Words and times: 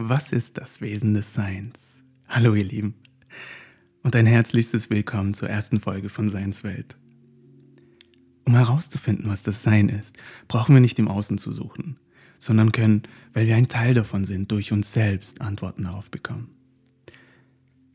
Was 0.00 0.30
ist 0.30 0.58
das 0.58 0.80
Wesen 0.80 1.12
des 1.12 1.34
Seins? 1.34 2.04
Hallo 2.28 2.54
ihr 2.54 2.62
Lieben 2.62 2.94
und 4.04 4.14
ein 4.14 4.26
herzlichstes 4.26 4.90
Willkommen 4.90 5.34
zur 5.34 5.50
ersten 5.50 5.80
Folge 5.80 6.08
von 6.08 6.28
Seinswelt. 6.28 6.96
Um 8.44 8.54
herauszufinden, 8.54 9.28
was 9.28 9.42
das 9.42 9.64
Sein 9.64 9.88
ist, 9.88 10.16
brauchen 10.46 10.72
wir 10.72 10.80
nicht 10.80 11.00
im 11.00 11.08
Außen 11.08 11.36
zu 11.36 11.50
suchen, 11.50 11.98
sondern 12.38 12.70
können, 12.70 13.02
weil 13.32 13.48
wir 13.48 13.56
ein 13.56 13.66
Teil 13.66 13.92
davon 13.92 14.24
sind, 14.24 14.52
durch 14.52 14.70
uns 14.70 14.92
selbst 14.92 15.40
Antworten 15.40 15.82
darauf 15.82 16.12
bekommen. 16.12 16.54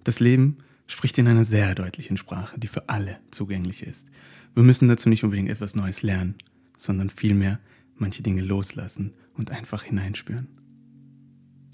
Das 0.04 0.20
Leben 0.20 0.58
spricht 0.88 1.18
in 1.20 1.30
einer 1.30 1.46
sehr 1.46 1.74
deutlichen 1.74 2.18
Sprache, 2.18 2.60
die 2.60 2.68
für 2.68 2.90
alle 2.90 3.18
zugänglich 3.32 3.82
ist. 3.82 4.10
Wir 4.56 4.64
müssen 4.64 4.90
dazu 4.90 5.08
nicht 5.08 5.24
unbedingt 5.24 5.48
etwas 5.48 5.74
Neues 5.74 6.02
lernen, 6.02 6.36
sondern 6.76 7.10
vielmehr 7.10 7.62
manche 7.96 8.24
Dinge 8.24 8.42
loslassen 8.42 9.14
und 9.36 9.52
einfach 9.52 9.84
hineinspüren. 9.84 10.63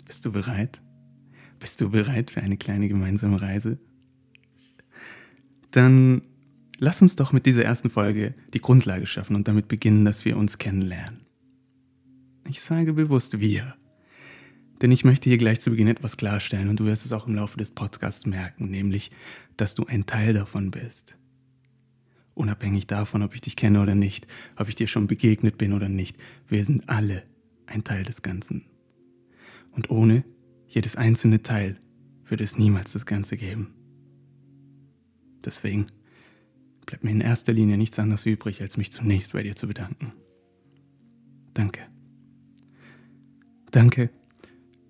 Bist 0.10 0.26
du 0.26 0.32
bereit? 0.32 0.82
Bist 1.60 1.80
du 1.80 1.92
bereit 1.92 2.32
für 2.32 2.42
eine 2.42 2.58
kleine 2.58 2.88
gemeinsame 2.88 3.40
Reise? 3.40 3.78
Dann 5.70 6.24
lass 6.80 7.04
uns 7.04 7.16
doch 7.16 7.32
mit 7.32 7.46
dieser 7.46 7.64
ersten 7.64 7.92
Folge 7.92 8.34
die 8.56 8.60
Grundlage 8.60 9.06
schaffen 9.06 9.36
und 9.36 9.48
damit 9.48 9.68
beginnen, 9.68 10.06
dass 10.06 10.26
wir 10.26 10.36
uns 10.36 10.58
kennenlernen. 10.58 11.28
Ich 12.50 12.64
sage 12.64 12.94
bewusst 12.94 13.40
wir, 13.40 13.76
denn 14.82 14.92
ich 14.92 15.04
möchte 15.04 15.30
hier 15.30 15.38
gleich 15.38 15.60
zu 15.60 15.70
Beginn 15.70 15.88
etwas 15.88 16.18
klarstellen 16.18 16.70
und 16.70 16.80
du 16.80 16.86
wirst 16.86 17.06
es 17.06 17.14
auch 17.14 17.28
im 17.28 17.36
Laufe 17.36 17.58
des 17.58 17.70
Podcasts 17.70 18.26
merken, 18.26 18.72
nämlich, 18.72 19.12
dass 19.58 19.76
du 19.76 19.86
ein 19.86 20.08
Teil 20.08 20.34
davon 20.34 20.72
bist. 20.72 21.20
Unabhängig 22.34 22.88
davon, 22.88 23.22
ob 23.22 23.36
ich 23.36 23.42
dich 23.42 23.56
kenne 23.56 23.80
oder 23.80 23.94
nicht, 23.94 24.26
ob 24.56 24.70
ich 24.70 24.76
dir 24.76 24.88
schon 24.88 25.06
begegnet 25.06 25.60
bin 25.60 25.72
oder 25.72 25.88
nicht, 25.88 26.18
wir 26.48 26.66
sind 26.66 26.90
alle 26.90 27.22
ein 27.68 27.84
Teil 27.84 28.02
des 28.02 28.24
Ganzen. 28.24 28.66
Und 29.72 29.90
ohne 29.90 30.24
jedes 30.68 30.96
einzelne 30.96 31.42
Teil 31.42 31.76
würde 32.26 32.44
es 32.44 32.58
niemals 32.58 32.94
das 32.94 33.06
Ganze 33.06 33.38
geben. 33.38 33.74
Deswegen 35.44 35.88
bleibt 36.86 37.04
mir 37.04 37.12
in 37.12 37.22
erster 37.22 37.54
Linie 37.54 37.78
nichts 37.78 38.00
anderes 38.00 38.26
übrig, 38.26 38.62
als 38.62 38.78
mich 38.78 38.92
zunächst 38.92 39.34
bei 39.34 39.44
dir 39.44 39.56
zu 39.56 39.68
bedanken. 39.68 40.14
Danke. 41.54 41.82
Danke, 43.72 44.10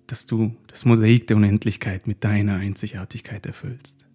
dass 0.06 0.26
du 0.26 0.56
das 0.66 0.84
Mosaik 0.84 1.26
der 1.26 1.36
Unendlichkeit 1.36 2.06
mit 2.06 2.24
deiner 2.24 2.56
Einzigartigkeit 2.56 3.46
erfüllst. 3.46 4.06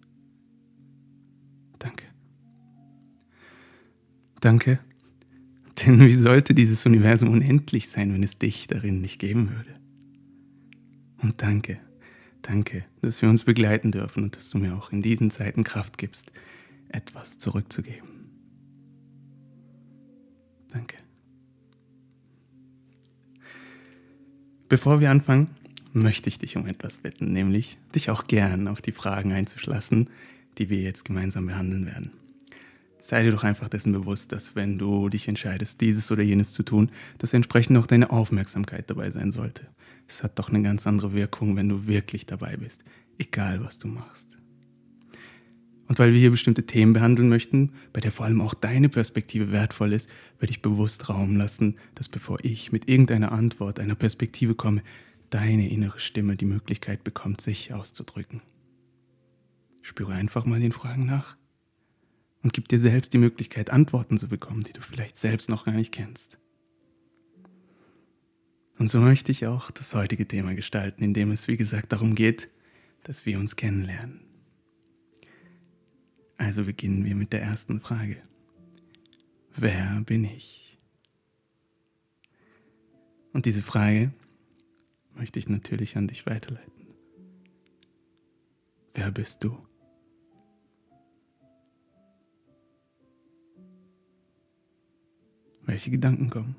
Danke. 1.78 2.04
Danke, 4.40 4.78
denn 5.84 6.00
wie 6.00 6.14
sollte 6.14 6.54
dieses 6.54 6.86
Universum 6.86 7.30
unendlich 7.30 7.88
sein, 7.88 8.12
wenn 8.12 8.22
es 8.22 8.38
dich 8.38 8.66
darin 8.66 9.00
nicht 9.00 9.18
geben 9.18 9.50
würde? 9.50 9.85
Und 11.18 11.42
danke, 11.42 11.78
danke, 12.42 12.84
dass 13.02 13.22
wir 13.22 13.28
uns 13.28 13.44
begleiten 13.44 13.92
dürfen 13.92 14.24
und 14.24 14.36
dass 14.36 14.50
du 14.50 14.58
mir 14.58 14.76
auch 14.76 14.92
in 14.92 15.02
diesen 15.02 15.30
Zeiten 15.30 15.64
Kraft 15.64 15.98
gibst, 15.98 16.32
etwas 16.88 17.38
zurückzugeben. 17.38 18.08
Danke. 20.68 20.96
Bevor 24.68 25.00
wir 25.00 25.10
anfangen, 25.10 25.50
möchte 25.92 26.28
ich 26.28 26.38
dich 26.38 26.56
um 26.56 26.66
etwas 26.66 26.98
bitten, 26.98 27.32
nämlich 27.32 27.78
dich 27.94 28.10
auch 28.10 28.24
gern 28.24 28.68
auf 28.68 28.82
die 28.82 28.92
Fragen 28.92 29.32
einzuschlassen, 29.32 30.10
die 30.58 30.68
wir 30.68 30.80
jetzt 30.80 31.04
gemeinsam 31.04 31.46
behandeln 31.46 31.86
werden. 31.86 32.12
Sei 32.98 33.22
dir 33.22 33.30
doch 33.30 33.44
einfach 33.44 33.68
dessen 33.68 33.92
bewusst, 33.92 34.32
dass 34.32 34.56
wenn 34.56 34.78
du 34.78 35.08
dich 35.08 35.28
entscheidest, 35.28 35.80
dieses 35.80 36.10
oder 36.10 36.22
jenes 36.22 36.52
zu 36.52 36.62
tun, 36.62 36.90
dass 37.18 37.32
entsprechend 37.32 37.78
auch 37.78 37.86
deine 37.86 38.10
Aufmerksamkeit 38.10 38.90
dabei 38.90 39.10
sein 39.10 39.30
sollte. 39.30 39.66
Es 40.08 40.22
hat 40.22 40.38
doch 40.38 40.48
eine 40.48 40.62
ganz 40.62 40.86
andere 40.86 41.14
Wirkung, 41.14 41.56
wenn 41.56 41.68
du 41.68 41.86
wirklich 41.86 42.26
dabei 42.26 42.56
bist, 42.56 42.84
egal 43.18 43.64
was 43.64 43.78
du 43.78 43.88
machst. 43.88 44.38
Und 45.88 45.98
weil 45.98 46.12
wir 46.12 46.18
hier 46.18 46.30
bestimmte 46.30 46.66
Themen 46.66 46.92
behandeln 46.92 47.28
möchten, 47.28 47.72
bei 47.92 48.00
der 48.00 48.10
vor 48.10 48.26
allem 48.26 48.40
auch 48.40 48.54
deine 48.54 48.88
Perspektive 48.88 49.52
wertvoll 49.52 49.92
ist, 49.92 50.08
werde 50.38 50.50
ich 50.50 50.62
bewusst 50.62 51.08
Raum 51.08 51.36
lassen, 51.36 51.76
dass 51.94 52.08
bevor 52.08 52.38
ich 52.42 52.72
mit 52.72 52.88
irgendeiner 52.88 53.32
Antwort, 53.32 53.78
einer 53.78 53.94
Perspektive 53.94 54.54
komme, 54.54 54.82
deine 55.30 55.68
innere 55.68 56.00
Stimme 56.00 56.36
die 56.36 56.44
Möglichkeit 56.44 57.04
bekommt, 57.04 57.40
sich 57.40 57.72
auszudrücken. 57.72 58.42
Spüre 59.82 60.14
einfach 60.14 60.44
mal 60.44 60.58
den 60.58 60.72
Fragen 60.72 61.06
nach 61.06 61.36
und 62.42 62.52
gib 62.52 62.68
dir 62.68 62.80
selbst 62.80 63.12
die 63.12 63.18
Möglichkeit, 63.18 63.70
Antworten 63.70 64.18
zu 64.18 64.28
bekommen, 64.28 64.62
die 64.64 64.72
du 64.72 64.80
vielleicht 64.80 65.16
selbst 65.16 65.48
noch 65.48 65.64
gar 65.64 65.74
nicht 65.74 65.92
kennst. 65.92 66.38
Und 68.78 68.88
so 68.88 69.00
möchte 69.00 69.32
ich 69.32 69.46
auch 69.46 69.70
das 69.70 69.94
heutige 69.94 70.28
Thema 70.28 70.54
gestalten, 70.54 71.02
indem 71.02 71.30
es, 71.30 71.48
wie 71.48 71.56
gesagt, 71.56 71.92
darum 71.92 72.14
geht, 72.14 72.50
dass 73.04 73.24
wir 73.24 73.38
uns 73.38 73.56
kennenlernen. 73.56 74.20
Also 76.36 76.64
beginnen 76.64 77.04
wir 77.04 77.14
mit 77.14 77.32
der 77.32 77.42
ersten 77.42 77.80
Frage. 77.80 78.18
Wer 79.54 80.02
bin 80.04 80.24
ich? 80.24 80.78
Und 83.32 83.46
diese 83.46 83.62
Frage 83.62 84.12
möchte 85.14 85.38
ich 85.38 85.48
natürlich 85.48 85.96
an 85.96 86.08
dich 86.08 86.26
weiterleiten. 86.26 86.72
Wer 88.92 89.10
bist 89.10 89.42
du? 89.44 89.58
Welche 95.62 95.90
Gedanken 95.90 96.30
kommen? 96.30 96.56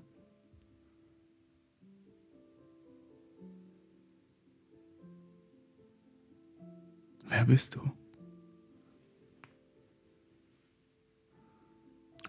Wer 7.30 7.46
bist 7.46 7.76
du? 7.76 7.92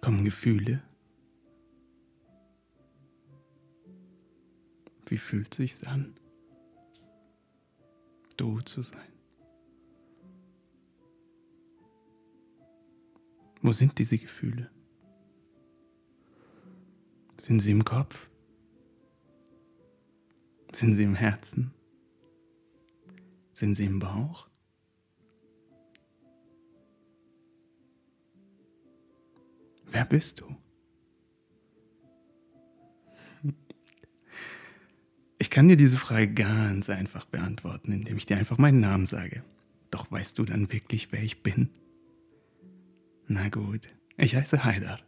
Kommen 0.00 0.24
Gefühle? 0.24 0.82
Wie 5.06 5.18
fühlt 5.18 5.54
sich's 5.54 5.84
an, 5.84 6.14
du 8.36 8.60
zu 8.60 8.82
sein? 8.82 9.12
Wo 13.62 13.72
sind 13.72 13.98
diese 13.98 14.18
Gefühle? 14.18 14.70
Sind 17.38 17.60
sie 17.60 17.70
im 17.70 17.84
Kopf? 17.84 18.28
Sind 20.72 20.94
sie 20.94 21.04
im 21.04 21.14
Herzen? 21.14 21.72
Sind 23.54 23.74
sie 23.74 23.86
im 23.86 23.98
Bauch? 23.98 24.47
Wer 29.90 30.04
bist 30.04 30.40
du? 30.40 30.56
Ich 35.38 35.50
kann 35.50 35.68
dir 35.68 35.76
diese 35.76 35.98
Frage 35.98 36.34
ganz 36.34 36.90
einfach 36.90 37.24
beantworten, 37.24 37.92
indem 37.92 38.16
ich 38.16 38.26
dir 38.26 38.36
einfach 38.36 38.58
meinen 38.58 38.80
Namen 38.80 39.06
sage. 39.06 39.44
Doch 39.90 40.10
weißt 40.10 40.38
du 40.38 40.44
dann 40.44 40.72
wirklich, 40.72 41.12
wer 41.12 41.22
ich 41.22 41.42
bin? 41.42 41.70
Na 43.28 43.48
gut, 43.48 43.88
ich 44.16 44.34
heiße 44.34 44.64
Haidar. 44.64 45.00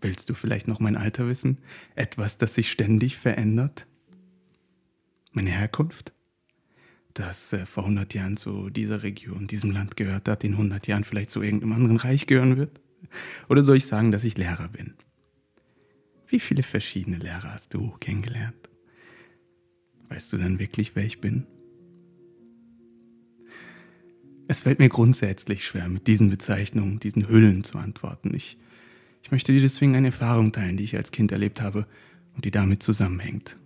Willst 0.00 0.30
du 0.30 0.34
vielleicht 0.34 0.68
noch 0.68 0.78
mein 0.78 0.96
Alter 0.96 1.26
wissen? 1.26 1.58
Etwas, 1.94 2.38
das 2.38 2.54
sich 2.54 2.70
ständig 2.70 3.16
verändert? 3.16 3.86
Meine 5.32 5.50
Herkunft? 5.50 6.12
Das 7.14 7.52
äh, 7.52 7.66
vor 7.66 7.84
100 7.84 8.14
Jahren 8.14 8.36
zu 8.36 8.70
dieser 8.70 9.02
Region, 9.02 9.46
diesem 9.46 9.70
Land 9.70 9.96
gehört 9.96 10.28
hat, 10.28 10.44
in 10.44 10.52
100 10.52 10.86
Jahren 10.86 11.04
vielleicht 11.04 11.30
zu 11.30 11.42
irgendeinem 11.42 11.72
anderen 11.72 11.96
Reich 11.96 12.26
gehören 12.26 12.56
wird? 12.58 12.80
Oder 13.48 13.62
soll 13.62 13.76
ich 13.76 13.86
sagen, 13.86 14.12
dass 14.12 14.24
ich 14.24 14.36
Lehrer 14.36 14.68
bin? 14.68 14.94
Wie 16.28 16.40
viele 16.40 16.62
verschiedene 16.62 17.18
Lehrer 17.18 17.54
hast 17.54 17.74
du 17.74 17.90
kennengelernt? 18.00 18.68
Weißt 20.08 20.32
du 20.32 20.38
dann 20.38 20.58
wirklich, 20.58 20.96
wer 20.96 21.04
ich 21.04 21.20
bin? 21.20 21.46
Es 24.48 24.60
fällt 24.60 24.78
mir 24.78 24.88
grundsätzlich 24.88 25.66
schwer, 25.66 25.88
mit 25.88 26.06
diesen 26.06 26.30
Bezeichnungen, 26.30 27.00
diesen 27.00 27.28
Hüllen 27.28 27.64
zu 27.64 27.78
antworten. 27.78 28.32
Ich, 28.34 28.58
ich 29.22 29.32
möchte 29.32 29.52
dir 29.52 29.60
deswegen 29.60 29.96
eine 29.96 30.08
Erfahrung 30.08 30.52
teilen, 30.52 30.76
die 30.76 30.84
ich 30.84 30.96
als 30.96 31.10
Kind 31.10 31.32
erlebt 31.32 31.60
habe 31.60 31.86
und 32.34 32.44
die 32.44 32.52
damit 32.52 32.82
zusammenhängt. 32.82 33.58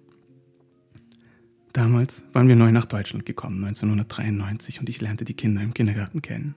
Damals 1.72 2.25
waren 2.32 2.49
wir 2.49 2.56
neu 2.56 2.72
nach 2.72 2.87
Deutschland 2.87 3.26
gekommen, 3.26 3.62
1993, 3.64 4.81
und 4.81 4.88
ich 4.88 5.00
lernte 5.00 5.25
die 5.25 5.34
Kinder 5.34 5.62
im 5.62 5.75
Kindergarten 5.75 6.22
kennen. 6.22 6.54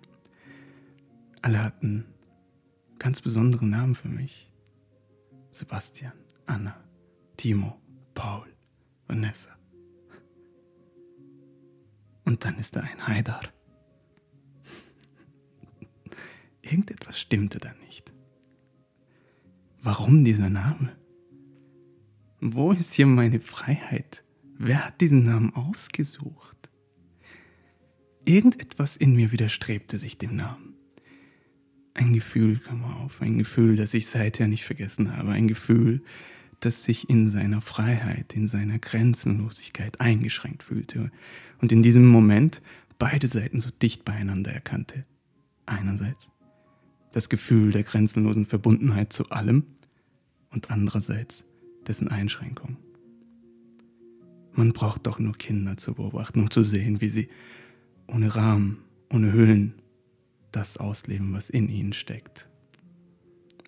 Alle 1.42 1.62
hatten 1.62 2.06
ganz 3.04 3.20
besondere 3.20 3.66
Namen 3.66 3.96
für 3.96 4.08
mich. 4.08 4.50
Sebastian, 5.52 6.14
Anna, 6.46 6.82
Timo, 7.36 7.78
Paul, 8.14 8.48
Vanessa. 9.08 9.50
Und 12.24 12.46
dann 12.46 12.58
ist 12.58 12.78
da 12.78 12.80
ein 12.80 13.06
Haidar. 13.06 13.42
Irgendetwas 16.62 17.20
stimmte 17.20 17.60
da 17.60 17.74
nicht. 17.86 18.14
Warum 19.82 20.24
dieser 20.24 20.50
Name? 20.50 20.96
Wo 22.40 22.72
ist 22.72 22.94
hier 22.94 23.06
meine 23.06 23.42
Freiheit? 23.42 24.24
Wer 24.58 24.86
hat 24.86 25.02
diesen 25.02 25.24
Namen 25.24 25.54
ausgesucht? 25.54 26.70
Irgendetwas 28.24 28.96
in 28.96 29.14
mir 29.14 29.34
widerstrebte 29.34 29.98
sich 29.98 30.18
dem 30.18 30.38
Namen. 30.38 30.63
Ein 31.94 32.14
Gefühl 32.14 32.58
kam 32.58 32.84
auf, 32.84 33.22
ein 33.22 33.38
Gefühl, 33.38 33.76
das 33.76 33.94
ich 33.94 34.08
seither 34.08 34.48
nicht 34.48 34.66
vergessen 34.66 35.16
habe, 35.16 35.32
ein 35.32 35.48
Gefühl, 35.48 36.02
das 36.60 36.84
sich 36.84 37.10
in 37.10 37.30
seiner 37.30 37.62
Freiheit, 37.62 38.34
in 38.34 38.48
seiner 38.48 38.80
Grenzenlosigkeit 38.80 40.00
eingeschränkt 40.00 40.64
fühlte 40.64 41.12
und 41.62 41.72
in 41.72 41.84
diesem 41.84 42.08
Moment 42.08 42.62
beide 42.98 43.28
Seiten 43.28 43.60
so 43.60 43.70
dicht 43.70 44.06
beieinander 44.06 44.52
erkannte. 44.52 45.06
Einerseits 45.66 46.32
das 47.12 47.30
Gefühl 47.30 47.72
der 47.72 47.84
grenzenlosen 47.84 48.46
Verbundenheit 48.46 49.14
zu 49.14 49.30
allem 49.30 49.64
und 50.50 50.72
andererseits 50.72 51.46
dessen 51.86 52.08
Einschränkung. 52.08 52.78
Man 54.54 54.74
braucht 54.74 55.06
doch 55.06 55.20
nur 55.20 55.34
Kinder 55.34 55.78
zu 55.78 55.94
beobachten, 55.94 56.40
um 56.40 56.50
zu 56.50 56.64
sehen, 56.64 57.02
wie 57.02 57.10
sie 57.10 57.30
ohne 58.08 58.36
Rahmen, 58.36 58.78
ohne 59.12 59.32
Hüllen 59.34 59.76
das 60.56 60.78
ausleben, 60.78 61.34
was 61.34 61.50
in 61.50 61.68
ihnen 61.68 61.94
steckt, 61.94 62.50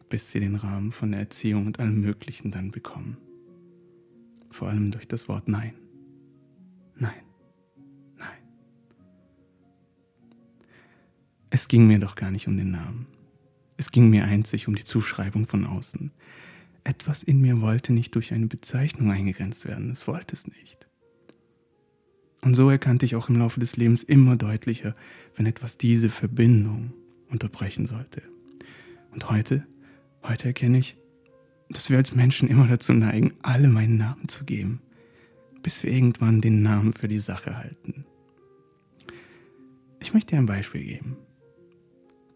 bis 0.10 0.32
sie 0.32 0.40
den 0.40 0.56
Rahmen 0.56 0.92
von 0.92 1.12
der 1.12 1.20
Erziehung 1.22 1.66
und 1.68 1.80
allem 1.80 2.00
Möglichen 2.00 2.52
dann 2.52 2.72
bekommen. 2.72 3.18
Vor 4.52 4.70
allem 4.70 4.92
durch 4.92 5.08
das 5.08 5.28
Wort 5.28 5.48
Nein. 5.48 5.74
Nein. 6.96 7.24
Nein. 8.18 8.38
Es 11.50 11.68
ging 11.68 11.88
mir 11.88 12.00
doch 12.00 12.16
gar 12.16 12.32
nicht 12.32 12.48
um 12.48 12.56
den 12.56 12.72
Namen. 12.72 13.08
Es 13.78 13.92
ging 13.92 14.10
mir 14.10 14.24
einzig 14.24 14.68
um 14.68 14.76
die 14.76 14.86
Zuschreibung 14.86 15.48
von 15.48 15.66
außen. 15.66 16.12
Etwas 16.86 17.24
in 17.24 17.42
mir 17.42 17.60
wollte 17.62 17.92
nicht 17.92 18.16
durch 18.16 18.34
eine 18.34 18.48
Bezeichnung 18.48 19.12
eingegrenzt 19.12 19.68
werden, 19.68 19.90
es 19.92 20.08
wollte 20.08 20.36
es 20.36 20.48
nicht. 20.48 20.88
Und 22.46 22.54
so 22.54 22.70
erkannte 22.70 23.08
ich 23.08 23.16
auch 23.16 23.28
im 23.28 23.38
Laufe 23.38 23.60
des 23.60 23.76
Lebens 23.76 24.04
immer 24.04 24.36
deutlicher, 24.36 24.96
wenn 25.34 25.48
etwas 25.48 25.80
diese 25.80 26.12
Verbindung 26.12 26.94
unterbrechen 27.28 27.88
sollte. 27.88 28.22
Und 29.12 29.32
heute, 29.32 29.66
heute 30.22 30.50
erkenne 30.50 30.78
ich, 30.78 30.96
dass 31.70 31.90
wir 31.90 31.98
als 31.98 32.14
Menschen 32.14 32.48
immer 32.48 32.68
dazu 32.68 32.94
neigen, 32.94 33.34
alle 33.42 33.68
meinen 33.68 33.98
Namen 33.98 34.28
zu 34.28 34.46
geben, 34.46 34.80
bis 35.64 35.82
wir 35.82 35.92
irgendwann 35.92 36.40
den 36.40 36.62
Namen 36.62 36.94
für 36.94 37.08
die 37.08 37.18
Sache 37.18 37.58
halten. 37.58 38.06
Ich 40.00 40.14
möchte 40.14 40.36
dir 40.36 40.38
ein 40.38 40.46
Beispiel 40.46 40.84
geben. 40.84 41.18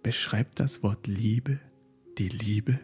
Beschreibt 0.02 0.60
das 0.60 0.82
Wort 0.82 1.06
Liebe 1.06 1.60
die 2.18 2.30
Liebe? 2.30 2.80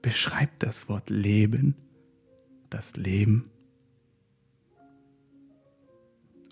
Beschreibt 0.00 0.62
das 0.62 0.88
Wort 0.88 1.10
Leben 1.10 1.74
das 2.70 2.94
Leben? 2.94 3.51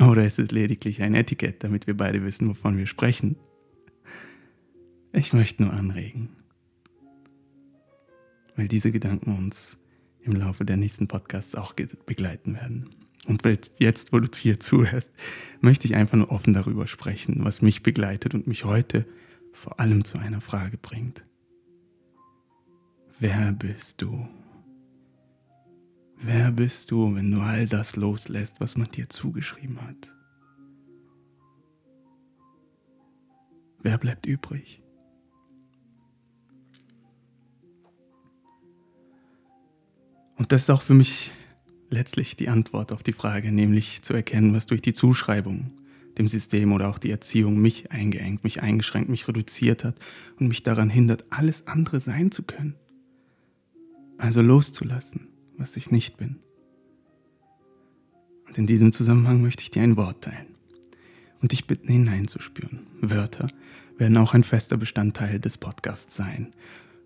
Oder 0.00 0.24
ist 0.26 0.38
es 0.38 0.50
lediglich 0.50 1.02
ein 1.02 1.14
Etikett, 1.14 1.62
damit 1.62 1.86
wir 1.86 1.96
beide 1.96 2.24
wissen, 2.24 2.48
wovon 2.48 2.78
wir 2.78 2.86
sprechen? 2.86 3.36
Ich 5.12 5.32
möchte 5.32 5.62
nur 5.62 5.72
anregen, 5.72 6.30
weil 8.56 8.68
diese 8.68 8.92
Gedanken 8.92 9.36
uns 9.36 9.78
im 10.22 10.36
Laufe 10.36 10.64
der 10.64 10.76
nächsten 10.76 11.06
Podcasts 11.06 11.54
auch 11.54 11.74
begleiten 11.74 12.54
werden. 12.54 12.88
Und 13.26 13.42
jetzt, 13.78 14.12
wo 14.12 14.20
du 14.20 14.28
hier 14.34 14.58
zuhörst, 14.58 15.12
möchte 15.60 15.86
ich 15.86 15.96
einfach 15.96 16.16
nur 16.16 16.30
offen 16.30 16.54
darüber 16.54 16.86
sprechen, 16.86 17.44
was 17.44 17.60
mich 17.60 17.82
begleitet 17.82 18.32
und 18.32 18.46
mich 18.46 18.64
heute 18.64 19.06
vor 19.52 19.80
allem 19.80 20.04
zu 20.04 20.16
einer 20.16 20.40
Frage 20.40 20.78
bringt. 20.78 21.24
Wer 23.18 23.52
bist 23.52 24.00
du? 24.00 24.26
Wer 26.22 26.52
bist 26.52 26.90
du, 26.90 27.14
wenn 27.14 27.30
du 27.30 27.40
all 27.40 27.66
das 27.66 27.96
loslässt, 27.96 28.60
was 28.60 28.76
man 28.76 28.88
dir 28.88 29.08
zugeschrieben 29.08 29.80
hat? 29.80 30.14
Wer 33.82 33.96
bleibt 33.96 34.26
übrig? 34.26 34.82
Und 40.36 40.52
das 40.52 40.62
ist 40.62 40.70
auch 40.70 40.82
für 40.82 40.92
mich 40.92 41.32
letztlich 41.88 42.36
die 42.36 42.50
Antwort 42.50 42.92
auf 42.92 43.02
die 43.02 43.14
Frage, 43.14 43.50
nämlich 43.50 44.02
zu 44.02 44.12
erkennen, 44.12 44.52
was 44.52 44.66
durch 44.66 44.82
die 44.82 44.92
Zuschreibung 44.92 45.72
dem 46.18 46.28
System 46.28 46.72
oder 46.72 46.90
auch 46.90 46.98
die 46.98 47.10
Erziehung 47.10 47.56
mich 47.56 47.92
eingeengt, 47.92 48.44
mich 48.44 48.60
eingeschränkt, 48.60 49.08
mich 49.08 49.26
reduziert 49.26 49.84
hat 49.84 49.96
und 50.38 50.48
mich 50.48 50.62
daran 50.62 50.90
hindert, 50.90 51.24
alles 51.30 51.66
andere 51.66 51.98
sein 51.98 52.30
zu 52.30 52.42
können. 52.42 52.74
Also 54.18 54.42
loszulassen 54.42 55.30
was 55.60 55.76
ich 55.76 55.90
nicht 55.90 56.16
bin. 56.16 56.36
Und 58.48 58.58
in 58.58 58.66
diesem 58.66 58.92
Zusammenhang 58.92 59.42
möchte 59.42 59.62
ich 59.62 59.70
dir 59.70 59.82
ein 59.82 59.96
Wort 59.96 60.24
teilen 60.24 60.56
und 61.40 61.52
dich 61.52 61.66
bitten 61.66 61.88
hineinzuspüren. 61.88 62.86
Wörter 63.00 63.48
werden 63.98 64.16
auch 64.16 64.34
ein 64.34 64.42
fester 64.42 64.76
Bestandteil 64.76 65.38
des 65.38 65.58
Podcasts 65.58 66.16
sein. 66.16 66.52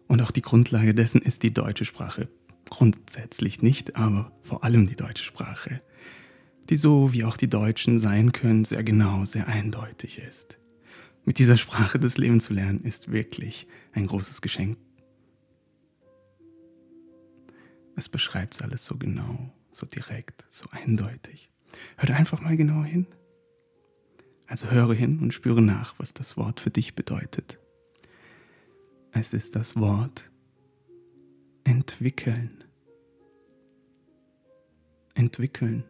Und 0.06 0.22
auch 0.22 0.30
die 0.30 0.42
Grundlage 0.42 0.94
dessen 0.94 1.20
ist 1.20 1.42
die 1.42 1.52
deutsche 1.52 1.84
Sprache. 1.84 2.28
Grundsätzlich 2.70 3.60
nicht, 3.60 3.96
aber 3.96 4.32
vor 4.40 4.64
allem 4.64 4.86
die 4.86 4.96
deutsche 4.96 5.24
Sprache, 5.24 5.82
die 6.70 6.76
so 6.76 7.12
wie 7.12 7.24
auch 7.24 7.36
die 7.36 7.50
Deutschen 7.50 7.98
sein 7.98 8.32
können, 8.32 8.64
sehr 8.64 8.84
genau, 8.84 9.24
sehr 9.24 9.48
eindeutig 9.48 10.18
ist. 10.18 10.58
Mit 11.24 11.38
dieser 11.38 11.56
Sprache 11.56 11.98
das 11.98 12.16
Leben 12.16 12.40
zu 12.40 12.54
lernen, 12.54 12.80
ist 12.82 13.10
wirklich 13.12 13.66
ein 13.92 14.06
großes 14.06 14.40
Geschenk 14.40 14.78
es 17.96 18.08
beschreibt 18.08 18.60
alles 18.62 18.84
so 18.84 18.96
genau, 18.96 19.52
so 19.70 19.86
direkt, 19.86 20.44
so 20.48 20.66
eindeutig. 20.70 21.50
Hör 21.96 22.14
einfach 22.14 22.40
mal 22.40 22.56
genau 22.56 22.82
hin. 22.84 23.06
Also 24.46 24.70
höre 24.70 24.94
hin 24.94 25.20
und 25.20 25.32
spüre 25.32 25.62
nach, 25.62 25.98
was 25.98 26.12
das 26.14 26.36
Wort 26.36 26.60
für 26.60 26.70
dich 26.70 26.94
bedeutet. 26.94 27.58
Es 29.12 29.32
ist 29.32 29.56
das 29.56 29.76
Wort 29.76 30.30
entwickeln. 31.64 32.64
Entwickeln. 35.14 35.84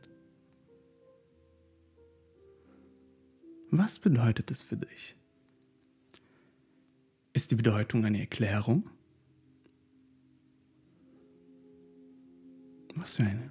Was 3.71 3.99
bedeutet 3.99 4.51
es 4.51 4.62
für 4.62 4.77
dich? 4.77 5.17
Ist 7.33 7.51
die 7.51 7.56
Bedeutung 7.56 8.05
eine 8.05 8.21
Erklärung? 8.21 8.89
Was 13.05 13.17
für 13.17 13.25
eine? 13.25 13.51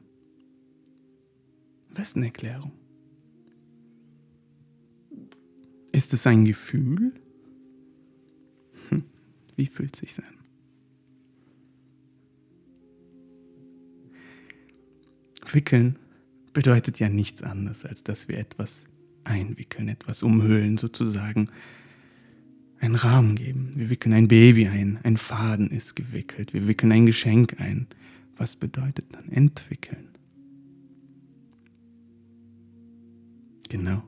Was 1.89 2.15
Erklärung? 2.15 2.71
Ist 5.91 6.11
es 6.11 6.25
ein 6.25 6.43
Gefühl? 6.43 7.13
Hm, 8.89 9.03
wie 9.55 9.67
fühlt 9.67 9.95
sich 9.95 10.17
an? 10.17 10.23
Wickeln 15.51 15.99
bedeutet 16.53 16.97
ja 16.97 17.07
nichts 17.07 17.43
anderes, 17.43 17.85
als 17.85 18.03
dass 18.03 18.27
wir 18.27 18.39
etwas 18.39 18.85
einwickeln, 19.23 19.87
etwas 19.87 20.23
umhüllen, 20.23 20.79
sozusagen 20.79 21.51
einen 22.79 22.95
Rahmen 22.95 23.35
geben. 23.35 23.73
Wir 23.75 23.91
wickeln 23.91 24.13
ein 24.13 24.27
Baby 24.27 24.67
ein, 24.67 24.97
ein 25.03 25.15
Faden 25.15 25.69
ist 25.69 25.95
gewickelt, 25.95 26.55
wir 26.55 26.65
wickeln 26.67 26.91
ein 26.91 27.05
Geschenk 27.05 27.61
ein, 27.61 27.85
was 28.37 28.55
bedeutet 28.55 29.05
dann 29.13 29.29
entwickeln? 29.29 30.09
Genau. 33.69 34.03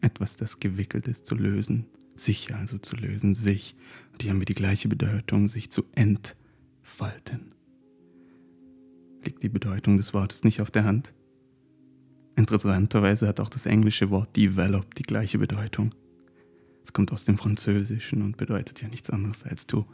Etwas, 0.00 0.36
das 0.36 0.58
gewickelt 0.60 1.06
ist, 1.08 1.26
zu 1.26 1.34
lösen. 1.34 1.86
Sich 2.14 2.54
also 2.54 2.78
zu 2.78 2.96
lösen, 2.96 3.34
sich. 3.34 3.76
Und 4.12 4.22
hier 4.22 4.30
haben 4.30 4.40
wir 4.40 4.46
die 4.46 4.54
gleiche 4.54 4.88
Bedeutung, 4.88 5.48
sich 5.48 5.70
zu 5.70 5.84
entfalten. 5.94 7.54
Liegt 9.24 9.42
die 9.42 9.48
Bedeutung 9.48 9.96
des 9.96 10.12
Wortes 10.12 10.44
nicht 10.44 10.60
auf 10.60 10.70
der 10.70 10.84
Hand? 10.84 11.14
Interessanterweise 12.34 13.28
hat 13.28 13.40
auch 13.40 13.48
das 13.48 13.66
englische 13.66 14.10
Wort 14.10 14.36
develop 14.36 14.94
die 14.94 15.04
gleiche 15.04 15.38
Bedeutung. 15.38 15.94
Es 16.82 16.92
kommt 16.92 17.12
aus 17.12 17.24
dem 17.24 17.38
Französischen 17.38 18.22
und 18.22 18.36
bedeutet 18.36 18.82
ja 18.82 18.88
nichts 18.88 19.10
anderes 19.10 19.44
als 19.44 19.66
to 19.66 19.86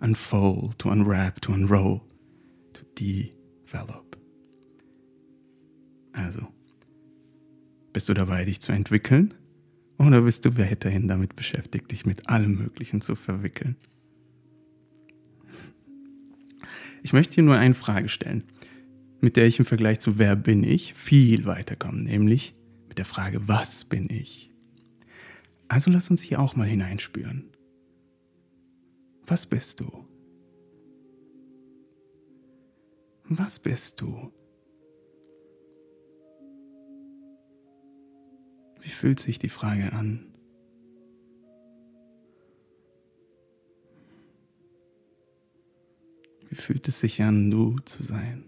unfold, 0.00 0.78
to 0.78 0.90
unwrap, 0.90 1.40
to 1.40 1.52
unroll 1.52 2.02
develop. 2.98 4.16
Also, 6.12 6.46
bist 7.92 8.08
du 8.08 8.14
dabei, 8.14 8.44
dich 8.44 8.60
zu 8.60 8.72
entwickeln? 8.72 9.34
Oder 9.98 10.22
bist 10.22 10.44
du 10.44 10.56
weiterhin 10.58 11.08
damit 11.08 11.36
beschäftigt, 11.36 11.90
dich 11.92 12.04
mit 12.04 12.28
allem 12.28 12.56
Möglichen 12.56 13.00
zu 13.00 13.14
verwickeln? 13.14 13.76
Ich 17.02 17.12
möchte 17.12 17.34
hier 17.34 17.44
nur 17.44 17.56
eine 17.56 17.74
Frage 17.74 18.08
stellen, 18.08 18.44
mit 19.20 19.36
der 19.36 19.46
ich 19.46 19.58
im 19.58 19.64
Vergleich 19.64 20.00
zu 20.00 20.18
wer 20.18 20.36
bin 20.36 20.64
ich 20.64 20.94
viel 20.94 21.46
weiterkomme, 21.46 22.02
nämlich 22.02 22.54
mit 22.88 22.98
der 22.98 23.04
Frage, 23.04 23.46
was 23.46 23.84
bin 23.84 24.08
ich? 24.10 24.50
Also 25.68 25.90
lass 25.90 26.10
uns 26.10 26.22
hier 26.22 26.40
auch 26.40 26.56
mal 26.56 26.66
hineinspüren. 26.66 27.44
Was 29.26 29.46
bist 29.46 29.80
du? 29.80 30.03
Was 33.28 33.58
bist 33.58 34.00
du? 34.02 34.30
Wie 38.80 38.90
fühlt 38.90 39.18
sich 39.18 39.38
die 39.38 39.48
Frage 39.48 39.92
an? 39.94 40.34
Wie 46.50 46.54
fühlt 46.54 46.86
es 46.86 47.00
sich 47.00 47.22
an, 47.22 47.50
du 47.50 47.78
zu 47.78 48.02
sein? 48.02 48.44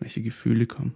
Welche 0.00 0.22
Gefühle 0.22 0.66
kommen? 0.66 0.94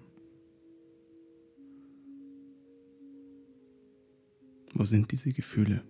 Wo 4.74 4.84
sind 4.84 5.12
diese 5.12 5.32
Gefühle? 5.32 5.84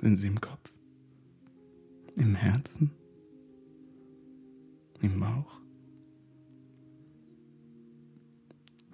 Sind 0.00 0.16
sie 0.16 0.28
im 0.28 0.40
Kopf? 0.40 0.72
Im 2.16 2.34
Herzen? 2.34 2.90
Im 5.02 5.20
Bauch? 5.20 5.60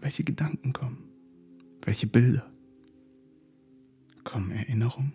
Welche 0.01 0.25
Gedanken 0.25 0.73
kommen? 0.73 1.09
Welche 1.83 2.09
Bilder? 2.09 2.51
Kommen 4.25 4.51
Erinnerungen? 4.51 5.13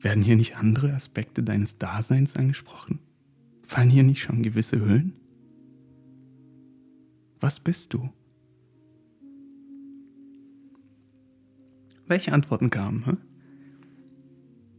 Werden 0.00 0.22
hier 0.22 0.36
nicht 0.36 0.56
andere 0.56 0.94
Aspekte 0.94 1.42
deines 1.42 1.76
Daseins 1.76 2.36
angesprochen? 2.36 3.00
Fallen 3.64 3.90
hier 3.90 4.02
nicht 4.02 4.22
schon 4.22 4.42
gewisse 4.42 4.80
Hüllen? 4.80 5.12
Was 7.38 7.60
bist 7.60 7.92
du? 7.92 8.08
Welche 12.10 12.32
Antworten 12.32 12.70
kamen? 12.70 13.06
Hm? 13.06 13.18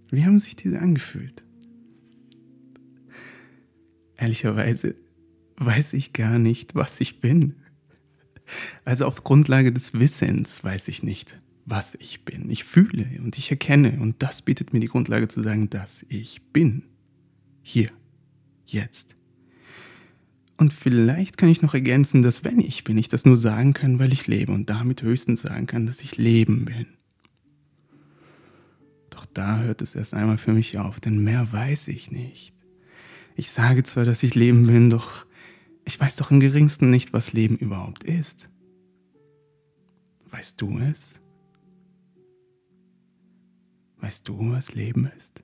Wie 0.10 0.26
haben 0.26 0.38
sich 0.38 0.58
diese 0.58 0.80
angefühlt? 0.80 1.46
Ehrlicherweise 4.18 4.96
weiß 5.56 5.94
ich 5.94 6.12
gar 6.12 6.40
nicht, 6.40 6.76
was 6.76 7.00
ich 7.00 7.22
bin. 7.22 7.56
Also 8.84 9.06
auf 9.06 9.24
Grundlage 9.24 9.72
des 9.72 9.94
Wissens 9.94 10.62
weiß 10.62 10.90
ich 10.90 11.04
nicht, 11.04 11.40
was 11.64 11.96
ich 11.96 12.26
bin. 12.26 12.50
Ich 12.50 12.66
fühle 12.66 13.08
und 13.24 13.38
ich 13.38 13.50
erkenne 13.50 14.02
und 14.02 14.22
das 14.22 14.42
bietet 14.42 14.74
mir 14.74 14.82
die 14.82 14.88
Grundlage 14.88 15.30
zu 15.30 15.42
sagen, 15.42 15.70
dass 15.70 16.06
ich 16.10 16.42
bin. 16.52 16.84
Hier, 17.62 17.92
jetzt. 18.66 19.16
Und 20.58 20.74
vielleicht 20.74 21.38
kann 21.38 21.48
ich 21.48 21.62
noch 21.62 21.76
ergänzen, 21.76 22.24
dass 22.24 22.44
wenn 22.44 22.60
ich 22.60 22.84
bin, 22.84 22.98
ich 22.98 23.08
das 23.08 23.24
nur 23.24 23.38
sagen 23.38 23.72
kann, 23.72 24.00
weil 24.00 24.12
ich 24.12 24.28
lebe 24.28 24.52
und 24.52 24.70
damit 24.70 25.02
höchstens 25.02 25.44
sagen 25.44 25.66
kann, 25.66 25.86
dass 25.86 26.02
ich 26.02 26.18
Leben 26.18 26.66
bin. 26.66 26.88
Da 29.34 29.60
hört 29.60 29.82
es 29.82 29.96
erst 29.96 30.14
einmal 30.14 30.38
für 30.38 30.54
mich 30.54 30.78
auf, 30.78 31.00
denn 31.00 31.24
mehr 31.24 31.52
weiß 31.52 31.88
ich 31.88 32.12
nicht. 32.12 32.54
Ich 33.36 33.50
sage 33.52 33.84
zwar, 33.84 34.06
dass 34.06 34.24
ich 34.24 34.36
Leben 34.36 34.68
bin, 34.68 34.90
doch 34.90 35.26
ich 35.86 36.00
weiß 36.00 36.18
doch 36.18 36.32
im 36.32 36.40
geringsten 36.40 36.90
nicht, 36.90 37.14
was 37.14 37.34
Leben 37.34 37.58
überhaupt 37.58 38.04
ist. 38.04 38.50
Weißt 40.30 40.62
du 40.62 40.80
es? 40.80 41.22
Weißt 43.98 44.28
du, 44.28 44.52
was 44.52 44.74
Leben 44.74 45.10
ist? 45.18 45.44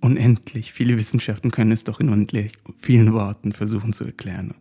Unendlich 0.00 0.72
viele 0.72 0.96
Wissenschaften 0.96 1.50
können 1.50 1.72
es 1.72 1.84
doch 1.84 2.00
in 2.00 2.08
unendlich 2.08 2.58
vielen 2.76 3.12
Worten 3.12 3.52
versuchen 3.52 3.92
zu 3.92 4.04
erklären. 4.04 4.54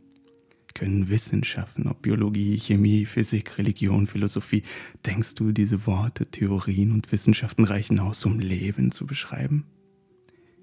Können 0.77 1.09
Wissenschaften, 1.09 1.87
ob 1.87 2.03
Biologie, 2.03 2.55
Chemie, 2.59 3.07
Physik, 3.07 3.57
Religion, 3.57 4.05
Philosophie, 4.05 4.61
denkst 5.07 5.33
du, 5.33 5.51
diese 5.51 5.87
Worte, 5.87 6.27
Theorien 6.27 6.91
und 6.91 7.11
Wissenschaften 7.11 7.63
reichen 7.63 7.99
aus, 7.99 8.23
um 8.25 8.37
Leben 8.39 8.91
zu 8.91 9.07
beschreiben? 9.07 9.65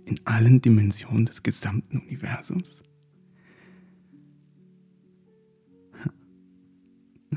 In 0.04 0.20
allen 0.24 0.60
Dimensionen 0.60 1.26
des 1.26 1.42
gesamten 1.42 1.98
Universums? 1.98 2.84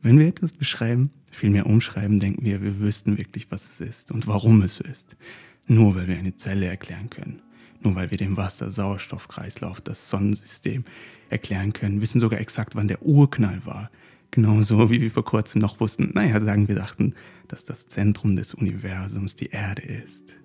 Wenn 0.00 0.18
wir 0.18 0.28
etwas 0.28 0.52
beschreiben, 0.52 1.10
vielmehr 1.30 1.66
umschreiben, 1.66 2.18
denken 2.18 2.46
wir, 2.46 2.62
wir 2.62 2.80
wüssten 2.80 3.18
wirklich, 3.18 3.50
was 3.50 3.68
es 3.68 3.82
ist 3.86 4.10
und 4.10 4.26
warum 4.26 4.62
es 4.62 4.76
so 4.76 4.84
ist. 4.84 5.18
Nur 5.66 5.94
weil 5.94 6.08
wir 6.08 6.16
eine 6.16 6.34
Zelle 6.34 6.64
erklären 6.64 7.10
können. 7.10 7.42
Nur 7.80 7.94
weil 7.94 8.10
wir 8.10 8.18
den 8.18 8.36
Wasser-Sauerstoffkreislauf, 8.36 9.80
das 9.80 10.08
Sonnensystem 10.08 10.84
erklären 11.28 11.72
können, 11.72 12.00
wissen 12.00 12.20
sogar 12.20 12.40
exakt, 12.40 12.74
wann 12.74 12.88
der 12.88 13.02
Urknall 13.02 13.60
war. 13.64 13.90
Genauso 14.30 14.90
wie 14.90 15.00
wir 15.00 15.10
vor 15.10 15.24
kurzem 15.24 15.60
noch 15.60 15.80
wussten, 15.80 16.10
naja, 16.14 16.40
sagen 16.40 16.68
wir 16.68 16.74
dachten, 16.74 17.14
dass 17.48 17.64
das 17.64 17.86
Zentrum 17.86 18.36
des 18.36 18.54
Universums 18.54 19.36
die 19.36 19.50
Erde 19.50 19.82
ist. 19.82 20.36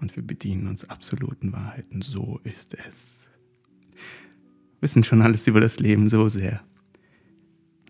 Und 0.00 0.16
wir 0.16 0.22
bedienen 0.22 0.66
uns 0.66 0.88
absoluten 0.88 1.52
Wahrheiten, 1.52 2.02
so 2.02 2.40
ist 2.44 2.74
es. 2.88 3.26
Wissen 4.80 5.04
schon 5.04 5.22
alles 5.22 5.46
über 5.46 5.60
das 5.60 5.78
Leben 5.78 6.08
so 6.08 6.28
sehr 6.28 6.62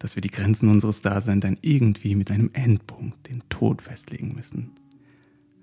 dass 0.04 0.16
wir 0.16 0.20
die 0.20 0.30
Grenzen 0.30 0.68
unseres 0.68 1.00
Daseins 1.00 1.40
dann 1.40 1.56
irgendwie 1.62 2.14
mit 2.14 2.30
einem 2.30 2.50
Endpunkt, 2.52 3.26
den 3.30 3.42
Tod, 3.48 3.80
festlegen 3.80 4.34
müssen. 4.34 4.72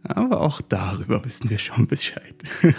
Aber 0.04 0.42
auch 0.42 0.62
darüber 0.62 1.24
wissen 1.26 1.50
wir 1.50 1.60
schon 1.60 1.88
Bescheid. 1.88 2.36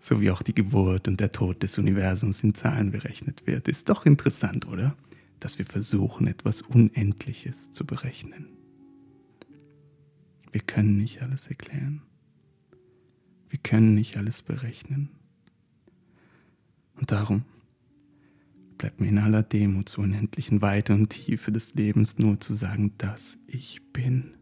so 0.00 0.20
wie 0.20 0.30
auch 0.30 0.42
die 0.42 0.54
Geburt 0.54 1.08
und 1.08 1.20
der 1.20 1.30
Tod 1.30 1.62
des 1.62 1.78
Universums 1.78 2.42
in 2.42 2.54
Zahlen 2.54 2.90
berechnet 2.90 3.46
wird. 3.46 3.68
Ist 3.68 3.88
doch 3.88 4.04
interessant, 4.04 4.66
oder? 4.66 4.94
Dass 5.40 5.58
wir 5.58 5.66
versuchen, 5.66 6.26
etwas 6.26 6.62
Unendliches 6.62 7.70
zu 7.70 7.86
berechnen. 7.86 8.48
Wir 10.52 10.60
können 10.60 10.98
nicht 10.98 11.22
alles 11.22 11.48
erklären. 11.48 12.02
Wir 13.48 13.58
können 13.58 13.94
nicht 13.94 14.16
alles 14.16 14.42
berechnen. 14.42 15.10
Und 16.96 17.10
darum 17.10 17.44
bleibt 18.78 19.00
mir 19.00 19.08
in 19.08 19.18
aller 19.18 19.42
Demut 19.42 19.88
zur 19.88 20.04
unendlichen 20.04 20.60
Weite 20.60 20.94
und 20.94 21.08
Tiefe 21.08 21.50
des 21.50 21.74
Lebens 21.74 22.18
nur 22.18 22.38
zu 22.40 22.54
sagen, 22.54 22.92
dass 22.98 23.38
ich 23.46 23.80
bin. 23.92 24.34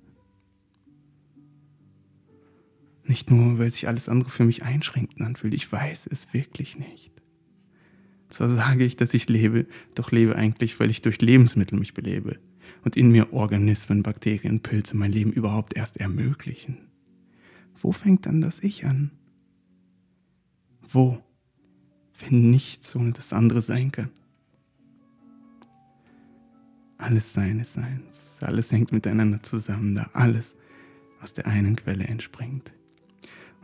Nicht 3.12 3.31
nur, 3.31 3.59
weil 3.59 3.69
sich 3.69 3.88
alles 3.88 4.09
andere 4.09 4.31
für 4.31 4.45
mich 4.45 4.62
einschränkend 4.62 5.21
anfühlt, 5.21 5.52
ich 5.52 5.71
weiß 5.71 6.09
es 6.11 6.33
wirklich 6.33 6.78
nicht. 6.78 7.12
Zwar 8.31 8.49
sage 8.49 8.85
ich, 8.87 8.97
dass 8.97 9.12
ich 9.12 9.28
lebe, 9.28 9.66
doch 9.95 10.12
lebe 10.12 10.35
eigentlich, 10.35 10.81
weil 10.81 10.88
ich 10.88 11.02
durch 11.02 11.21
Lebensmittel 11.21 11.78
mich 11.78 11.92
belebe 11.92 12.38
und 12.87 12.97
in 12.97 13.11
mir 13.11 13.35
Organismen, 13.35 14.02
Bakterien, 14.02 14.61
Pilze 14.61 14.97
mein 14.97 15.12
Leben 15.12 15.31
überhaupt 15.31 15.76
erst 15.76 15.99
ermöglichen. 15.99 16.78
Wo 17.75 17.92
fängt 17.92 18.25
dann 18.25 18.40
das 18.40 18.62
Ich 18.62 18.87
an? 18.87 19.11
Wo, 20.81 21.23
wenn 22.19 22.49
nichts 22.49 22.97
ohne 22.97 23.12
das 23.12 23.35
andere 23.35 23.61
sein 23.61 23.92
kann? 23.92 24.09
Alles 26.97 27.35
seines 27.35 27.75
Seins, 27.75 28.38
alles 28.40 28.73
hängt 28.73 28.90
miteinander 28.90 29.42
zusammen, 29.42 29.97
da 29.97 30.09
alles 30.14 30.57
aus 31.21 31.35
der 31.35 31.47
einen 31.47 31.76
Quelle 31.76 32.04
entspringt. 32.04 32.73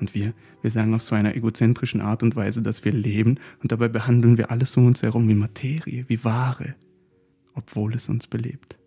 Und 0.00 0.14
wir, 0.14 0.32
wir 0.62 0.70
sagen 0.70 0.94
auf 0.94 1.02
so 1.02 1.14
einer 1.14 1.34
egozentrischen 1.34 2.00
Art 2.00 2.22
und 2.22 2.36
Weise, 2.36 2.62
dass 2.62 2.84
wir 2.84 2.92
leben 2.92 3.38
und 3.62 3.72
dabei 3.72 3.88
behandeln 3.88 4.38
wir 4.38 4.50
alles 4.50 4.76
um 4.76 4.86
uns 4.86 5.02
herum 5.02 5.28
wie 5.28 5.34
Materie, 5.34 6.04
wie 6.08 6.24
Ware, 6.24 6.76
obwohl 7.54 7.94
es 7.94 8.08
uns 8.08 8.26
belebt. 8.26 8.78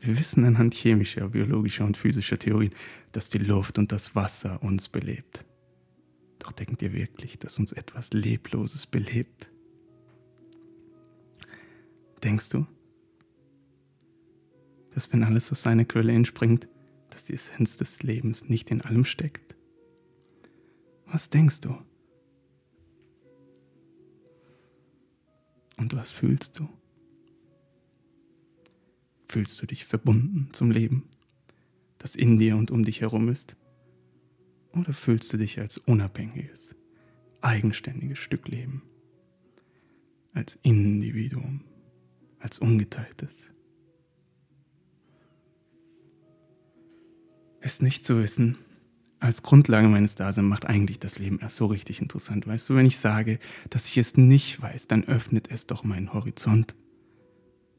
Wir 0.00 0.18
wissen 0.18 0.44
anhand 0.44 0.74
chemischer, 0.74 1.28
biologischer 1.28 1.84
und 1.84 1.96
physischer 1.96 2.38
Theorien, 2.38 2.72
dass 3.12 3.28
die 3.28 3.38
Luft 3.38 3.78
und 3.78 3.92
das 3.92 4.14
Wasser 4.14 4.62
uns 4.62 4.88
belebt. 4.88 5.44
Doch 6.38 6.52
denkt 6.52 6.80
ihr 6.80 6.92
wirklich, 6.94 7.38
dass 7.38 7.58
uns 7.58 7.72
etwas 7.72 8.12
Lebloses 8.12 8.86
belebt? 8.86 9.50
Denkst 12.22 12.48
du, 12.50 12.66
dass 14.94 15.12
wenn 15.12 15.22
alles 15.22 15.52
aus 15.52 15.62
seiner 15.62 15.84
Quelle 15.84 16.12
entspringt, 16.12 16.66
dass 17.10 17.24
die 17.24 17.34
Essenz 17.34 17.76
des 17.76 18.02
Lebens 18.02 18.48
nicht 18.48 18.70
in 18.70 18.80
allem 18.80 19.04
steckt? 19.04 19.56
Was 21.06 21.28
denkst 21.30 21.60
du? 21.60 21.76
Und 25.76 25.94
was 25.94 26.10
fühlst 26.10 26.58
du? 26.58 26.68
Fühlst 29.26 29.60
du 29.62 29.66
dich 29.66 29.84
verbunden 29.84 30.48
zum 30.52 30.70
Leben, 30.70 31.08
das 31.98 32.16
in 32.16 32.38
dir 32.38 32.56
und 32.56 32.70
um 32.70 32.84
dich 32.84 33.00
herum 33.00 33.28
ist? 33.28 33.56
Oder 34.72 34.92
fühlst 34.92 35.32
du 35.32 35.36
dich 35.36 35.58
als 35.58 35.78
unabhängiges, 35.78 36.76
eigenständiges 37.40 38.18
Stück 38.18 38.48
Leben, 38.48 38.82
als 40.32 40.58
Individuum? 40.62 41.64
als 42.40 42.58
Ungeteiltes. 42.58 43.52
Es 47.60 47.82
nicht 47.82 48.04
zu 48.04 48.18
wissen, 48.22 48.56
als 49.20 49.42
Grundlage 49.42 49.86
meines 49.86 50.14
Daseins 50.14 50.48
macht 50.48 50.64
eigentlich 50.64 50.98
das 50.98 51.18
Leben 51.18 51.38
erst 51.40 51.56
so 51.56 51.66
richtig 51.66 52.00
interessant. 52.00 52.46
Weißt 52.46 52.68
du, 52.68 52.74
wenn 52.74 52.86
ich 52.86 52.96
sage, 52.96 53.38
dass 53.68 53.86
ich 53.86 53.98
es 53.98 54.16
nicht 54.16 54.62
weiß, 54.62 54.88
dann 54.88 55.04
öffnet 55.04 55.50
es 55.50 55.66
doch 55.66 55.84
meinen 55.84 56.14
Horizont. 56.14 56.74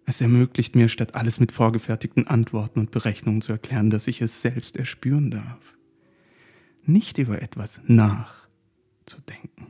Es 0.06 0.22
ermöglicht 0.22 0.76
mir, 0.76 0.88
statt 0.88 1.16
alles 1.16 1.40
mit 1.40 1.52
vorgefertigten 1.52 2.28
Antworten 2.28 2.80
und 2.80 2.92
Berechnungen 2.92 3.42
zu 3.42 3.54
erklären, 3.54 3.90
dass 3.90 4.08
ich 4.08 4.22
es 4.22 4.42
selbst 4.42 4.78
erspüren 4.78 5.32
darf. 5.32 5.78
Nicht 6.84 7.18
über 7.18 7.42
etwas 7.42 7.80
nachzudenken, 7.86 9.68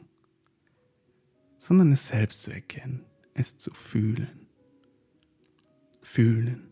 sondern 1.58 1.94
es 1.94 2.08
selbst 2.08 2.44
zu 2.44 2.52
erkennen, 2.52 3.06
es 3.34 3.58
zu 3.58 3.72
fühlen. 3.74 4.28
Fühlen, 6.02 6.68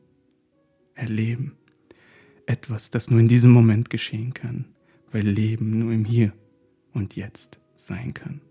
erleben. 0.96 1.59
Etwas, 2.50 2.90
das 2.90 3.12
nur 3.12 3.20
in 3.20 3.28
diesem 3.28 3.52
Moment 3.52 3.90
geschehen 3.90 4.34
kann 4.34 4.66
weil 5.12 5.28
Leben 5.28 5.80
nur 5.80 5.92
im 5.92 6.06
Hier 6.06 6.34
und 6.94 7.16
Jetzt 7.16 7.60
sein 7.76 8.14
kann. 8.14 8.42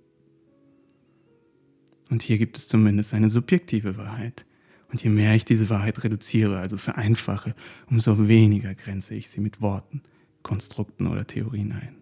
Und 2.10 2.22
hier 2.22 2.38
gibt 2.38 2.56
es 2.56 2.68
zumindest 2.68 3.12
eine 3.14 3.28
subjektive 3.28 3.96
Wahrheit. 3.96 4.46
Und 4.90 5.02
je 5.02 5.10
mehr 5.10 5.34
ich 5.34 5.44
diese 5.44 5.68
Wahrheit 5.68 6.02
reduziere, 6.02 6.58
also 6.58 6.78
vereinfache, 6.78 7.54
umso 7.90 8.26
weniger 8.26 8.74
grenze 8.74 9.14
ich 9.14 9.28
sie 9.28 9.40
mit 9.40 9.60
Worten, 9.60 10.02
Konstrukten 10.42 11.06
oder 11.06 11.26
Theorien 11.26 11.72
ein. 11.72 11.96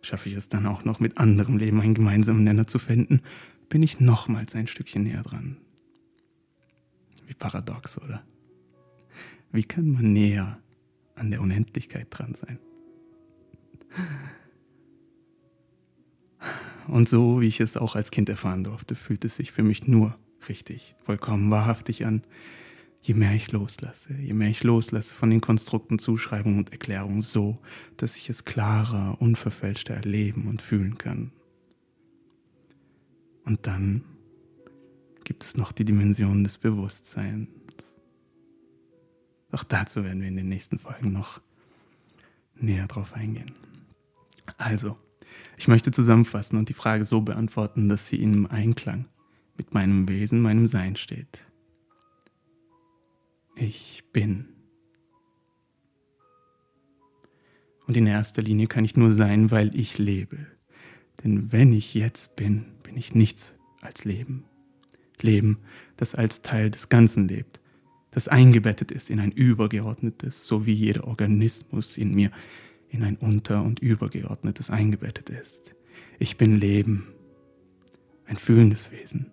Schaffe 0.00 0.30
ich 0.30 0.36
es 0.36 0.48
dann 0.48 0.66
auch 0.66 0.84
noch 0.84 0.98
mit 0.98 1.18
anderem 1.18 1.58
Leben 1.58 1.82
einen 1.82 1.92
gemeinsamen 1.92 2.44
Nenner 2.44 2.66
zu 2.66 2.78
finden, 2.78 3.20
bin 3.68 3.82
ich 3.82 4.00
nochmals 4.00 4.56
ein 4.56 4.66
Stückchen 4.66 5.02
näher 5.02 5.22
dran. 5.22 5.58
Wie 7.26 7.34
paradox, 7.34 7.98
oder? 7.98 8.24
Wie 9.52 9.64
kann 9.64 9.90
man 9.90 10.12
näher 10.12 10.58
an 11.14 11.30
der 11.30 11.40
Unendlichkeit 11.40 12.06
dran 12.10 12.34
sein? 12.34 12.58
Und 16.86 17.08
so, 17.08 17.40
wie 17.40 17.46
ich 17.46 17.60
es 17.60 17.76
auch 17.76 17.94
als 17.94 18.10
Kind 18.10 18.28
erfahren 18.28 18.64
durfte, 18.64 18.94
fühlt 18.94 19.24
es 19.24 19.36
sich 19.36 19.52
für 19.52 19.62
mich 19.62 19.86
nur 19.86 20.16
richtig, 20.48 20.96
vollkommen 21.02 21.50
wahrhaftig 21.50 22.06
an. 22.06 22.22
Je 23.02 23.14
mehr 23.14 23.32
ich 23.34 23.50
loslasse, 23.52 24.14
je 24.14 24.34
mehr 24.34 24.50
ich 24.50 24.62
loslasse 24.62 25.14
von 25.14 25.30
den 25.30 25.40
Konstrukten, 25.40 25.98
Zuschreibungen 25.98 26.58
und 26.58 26.72
Erklärungen, 26.72 27.22
so, 27.22 27.58
dass 27.96 28.16
ich 28.16 28.28
es 28.28 28.44
klarer, 28.44 29.20
unverfälschter 29.20 29.94
erleben 29.94 30.48
und 30.48 30.60
fühlen 30.62 30.98
kann. 30.98 31.32
Und 33.44 33.66
dann 33.66 34.04
gibt 35.24 35.44
es 35.44 35.56
noch 35.56 35.72
die 35.72 35.84
Dimension 35.84 36.44
des 36.44 36.58
Bewusstseins. 36.58 37.48
Auch 39.52 39.64
dazu 39.64 40.04
werden 40.04 40.20
wir 40.20 40.28
in 40.28 40.36
den 40.36 40.48
nächsten 40.48 40.78
Folgen 40.78 41.12
noch 41.12 41.40
näher 42.54 42.86
drauf 42.86 43.14
eingehen. 43.14 43.52
Also, 44.58 44.96
ich 45.56 45.68
möchte 45.68 45.90
zusammenfassen 45.90 46.58
und 46.58 46.68
die 46.68 46.74
Frage 46.74 47.04
so 47.04 47.20
beantworten, 47.20 47.88
dass 47.88 48.08
sie 48.08 48.22
in 48.22 48.46
Einklang 48.46 49.06
mit 49.56 49.74
meinem 49.74 50.08
Wesen, 50.08 50.40
meinem 50.40 50.66
Sein 50.66 50.96
steht. 50.96 51.46
Ich 53.56 54.04
bin. 54.12 54.48
Und 57.86 57.96
in 57.96 58.06
erster 58.06 58.42
Linie 58.42 58.68
kann 58.68 58.84
ich 58.84 58.96
nur 58.96 59.12
sein, 59.12 59.50
weil 59.50 59.74
ich 59.78 59.98
lebe. 59.98 60.46
Denn 61.22 61.52
wenn 61.52 61.72
ich 61.72 61.94
jetzt 61.94 62.36
bin, 62.36 62.66
bin 62.82 62.96
ich 62.96 63.14
nichts 63.14 63.54
als 63.80 64.04
Leben. 64.04 64.44
Leben, 65.20 65.58
das 65.96 66.14
als 66.14 66.40
Teil 66.40 66.70
des 66.70 66.88
Ganzen 66.88 67.28
lebt, 67.28 67.59
das 68.10 68.28
eingebettet 68.28 68.90
ist 68.90 69.10
in 69.10 69.20
ein 69.20 69.32
übergeordnetes, 69.32 70.46
so 70.46 70.66
wie 70.66 70.72
jeder 70.72 71.06
Organismus 71.06 71.96
in 71.96 72.14
mir 72.14 72.30
in 72.88 73.04
ein 73.04 73.16
unter- 73.16 73.62
und 73.62 73.78
übergeordnetes 73.78 74.68
eingebettet 74.70 75.30
ist. 75.30 75.74
Ich 76.18 76.36
bin 76.36 76.58
Leben, 76.58 77.06
ein 78.26 78.36
fühlendes 78.36 78.90
Wesen. 78.90 79.30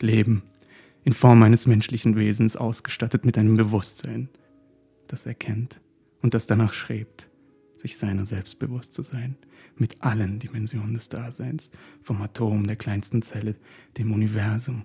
Leben 0.00 0.42
in 1.04 1.12
Form 1.12 1.42
eines 1.42 1.66
menschlichen 1.66 2.16
Wesens 2.16 2.56
ausgestattet 2.56 3.24
mit 3.24 3.36
einem 3.38 3.56
Bewusstsein, 3.56 4.28
das 5.06 5.26
erkennt 5.26 5.80
und 6.22 6.34
das 6.34 6.46
danach 6.46 6.72
schrebt, 6.72 7.28
sich 7.76 7.96
seiner 7.96 8.24
selbst 8.24 8.58
bewusst 8.58 8.92
zu 8.92 9.02
sein, 9.02 9.36
mit 9.76 10.02
allen 10.02 10.38
Dimensionen 10.38 10.94
des 10.94 11.08
Daseins, 11.08 11.70
vom 12.02 12.20
Atom 12.20 12.66
der 12.66 12.76
kleinsten 12.76 13.22
Zelle, 13.22 13.56
dem 13.96 14.12
Universum, 14.12 14.84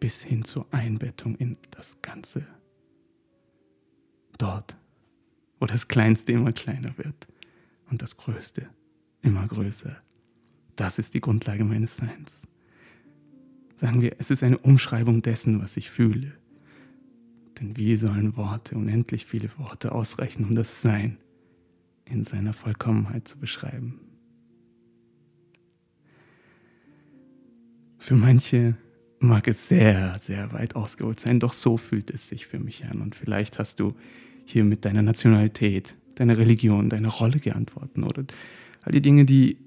bis 0.00 0.22
hin 0.22 0.44
zur 0.44 0.66
Einbettung 0.72 1.36
in 1.36 1.56
das 1.70 2.00
Ganze. 2.02 2.46
Dort 4.38 4.76
wo 5.60 5.66
das 5.66 5.86
Kleinste 5.86 6.32
immer 6.32 6.52
kleiner 6.52 6.96
wird 6.96 7.28
und 7.90 8.02
das 8.02 8.16
Größte 8.16 8.68
immer 9.22 9.46
größer. 9.46 9.94
Das 10.74 10.98
ist 10.98 11.12
die 11.12 11.20
Grundlage 11.20 11.64
meines 11.64 11.98
Seins. 11.98 12.48
Sagen 13.76 14.00
wir, 14.00 14.16
es 14.18 14.30
ist 14.30 14.42
eine 14.42 14.58
Umschreibung 14.58 15.22
dessen, 15.22 15.60
was 15.62 15.76
ich 15.76 15.90
fühle. 15.90 16.32
Denn 17.60 17.76
wie 17.76 17.96
sollen 17.96 18.36
Worte, 18.36 18.74
unendlich 18.74 19.26
viele 19.26 19.50
Worte 19.58 19.92
ausreichen, 19.92 20.44
um 20.44 20.54
das 20.54 20.80
Sein 20.80 21.18
in 22.06 22.24
seiner 22.24 22.54
Vollkommenheit 22.54 23.28
zu 23.28 23.38
beschreiben? 23.38 24.00
Für 27.98 28.16
manche 28.16 28.76
mag 29.20 29.46
es 29.48 29.68
sehr, 29.68 30.16
sehr 30.18 30.52
weit 30.52 30.74
ausgeholt 30.74 31.20
sein, 31.20 31.40
doch 31.40 31.52
so 31.52 31.76
fühlt 31.76 32.10
es 32.10 32.28
sich 32.28 32.46
für 32.46 32.58
mich 32.58 32.84
an. 32.86 33.00
Und 33.00 33.14
vielleicht 33.14 33.58
hast 33.58 33.78
du 33.78 33.94
hier 34.44 34.64
mit 34.64 34.84
deiner 34.84 35.02
Nationalität, 35.02 35.94
deiner 36.16 36.38
Religion, 36.38 36.88
deiner 36.88 37.10
Rolle 37.10 37.38
geantwortet 37.38 37.98
oder 37.98 38.24
all 38.82 38.92
die 38.92 39.02
Dinge, 39.02 39.26
die 39.26 39.58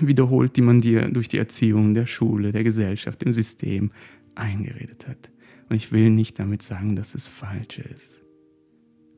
wiederholt, 0.00 0.56
die 0.56 0.62
man 0.62 0.80
dir 0.80 1.08
durch 1.08 1.28
die 1.28 1.38
Erziehung, 1.38 1.92
der 1.94 2.06
Schule, 2.06 2.52
der 2.52 2.62
Gesellschaft, 2.62 3.20
dem 3.22 3.32
System 3.32 3.90
eingeredet 4.36 5.08
hat. 5.08 5.30
Und 5.68 5.76
ich 5.76 5.92
will 5.92 6.10
nicht 6.10 6.38
damit 6.38 6.62
sagen, 6.62 6.94
dass 6.94 7.14
es 7.14 7.26
falsch 7.26 7.78
ist. 7.78 8.22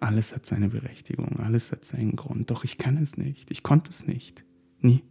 Alles 0.01 0.35
hat 0.35 0.47
seine 0.47 0.69
Berechtigung, 0.69 1.39
alles 1.39 1.71
hat 1.71 1.85
seinen 1.85 2.17
Grund. 2.17 2.51
Doch 2.51 2.65
ich 2.65 2.79
kann 2.79 2.97
es 2.97 3.17
nicht. 3.17 3.51
Ich 3.51 3.63
konnte 3.63 3.91
es 3.91 4.07
nicht. 4.07 4.45
Nie. 4.81 5.05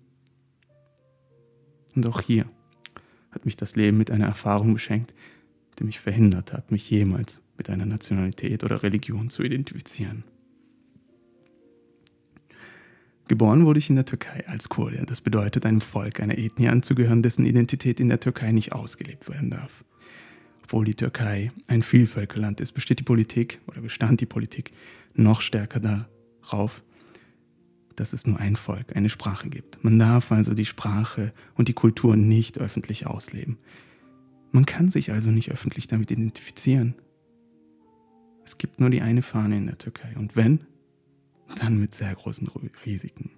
Und 1.95 2.05
auch 2.07 2.21
hier 2.21 2.45
hat 3.31 3.45
mich 3.45 3.55
das 3.55 3.75
Leben 3.75 3.97
mit 3.97 4.11
einer 4.11 4.25
Erfahrung 4.25 4.73
beschenkt, 4.73 5.13
die 5.79 5.83
mich 5.83 5.99
verhindert 5.99 6.53
hat, 6.53 6.71
mich 6.71 6.89
jemals 6.89 7.41
mit 7.57 7.69
einer 7.69 7.85
Nationalität 7.85 8.63
oder 8.63 8.83
Religion 8.83 9.29
zu 9.29 9.43
identifizieren. 9.43 10.23
Geboren 13.27 13.65
wurde 13.65 13.79
ich 13.79 13.89
in 13.89 13.95
der 13.95 14.05
Türkei 14.05 14.45
als 14.47 14.67
Kurde. 14.67 15.05
Das 15.05 15.21
bedeutet, 15.21 15.65
einem 15.65 15.79
Volk, 15.79 16.19
einer 16.19 16.37
Ethnie 16.37 16.67
anzugehören, 16.67 17.23
dessen 17.23 17.45
Identität 17.45 18.01
in 18.01 18.09
der 18.09 18.19
Türkei 18.19 18.51
nicht 18.51 18.73
ausgelebt 18.73 19.29
werden 19.29 19.49
darf. 19.49 19.85
Obwohl 20.63 20.83
die 20.83 20.95
Türkei 20.95 21.51
ein 21.67 21.81
Vielvölkerland 21.81 22.59
ist, 22.59 22.73
besteht 22.73 22.99
die 22.99 23.03
Politik 23.03 23.61
oder 23.67 23.81
bestand 23.81 24.19
die 24.19 24.25
Politik 24.25 24.71
noch 25.13 25.41
stärker 25.41 25.79
darauf, 25.79 26.83
dass 27.95 28.13
es 28.13 28.25
nur 28.25 28.39
ein 28.39 28.55
Volk, 28.55 28.95
eine 28.95 29.09
Sprache 29.09 29.49
gibt. 29.49 29.83
Man 29.83 29.99
darf 29.99 30.31
also 30.31 30.53
die 30.53 30.65
Sprache 30.65 31.33
und 31.55 31.67
die 31.67 31.73
Kultur 31.73 32.15
nicht 32.15 32.57
öffentlich 32.57 33.07
ausleben. 33.07 33.57
Man 34.51 34.65
kann 34.65 34.89
sich 34.89 35.11
also 35.11 35.31
nicht 35.31 35.51
öffentlich 35.51 35.87
damit 35.87 36.11
identifizieren. 36.11 36.95
Es 38.43 38.57
gibt 38.57 38.79
nur 38.79 38.89
die 38.89 39.01
eine 39.01 39.21
Fahne 39.21 39.57
in 39.57 39.67
der 39.67 39.77
Türkei 39.77 40.13
und 40.17 40.35
wenn, 40.35 40.61
dann 41.55 41.79
mit 41.79 41.93
sehr 41.93 42.13
großen 42.15 42.49
Risiken. 42.85 43.31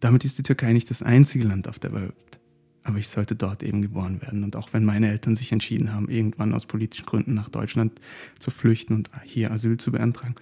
Damit 0.00 0.24
ist 0.24 0.38
die 0.38 0.42
Türkei 0.42 0.72
nicht 0.72 0.90
das 0.90 1.02
einzige 1.02 1.44
Land 1.44 1.68
auf 1.68 1.78
der 1.78 1.92
Welt, 1.92 2.40
aber 2.82 2.98
ich 2.98 3.08
sollte 3.08 3.34
dort 3.34 3.62
eben 3.62 3.82
geboren 3.82 4.20
werden. 4.20 4.44
Und 4.44 4.56
auch 4.56 4.72
wenn 4.72 4.84
meine 4.84 5.10
Eltern 5.10 5.34
sich 5.34 5.52
entschieden 5.52 5.92
haben, 5.92 6.10
irgendwann 6.10 6.52
aus 6.52 6.66
politischen 6.66 7.06
Gründen 7.06 7.34
nach 7.34 7.48
Deutschland 7.48 8.00
zu 8.38 8.50
flüchten 8.50 8.94
und 8.94 9.10
hier 9.24 9.50
Asyl 9.50 9.78
zu 9.78 9.92
beantragen, 9.92 10.34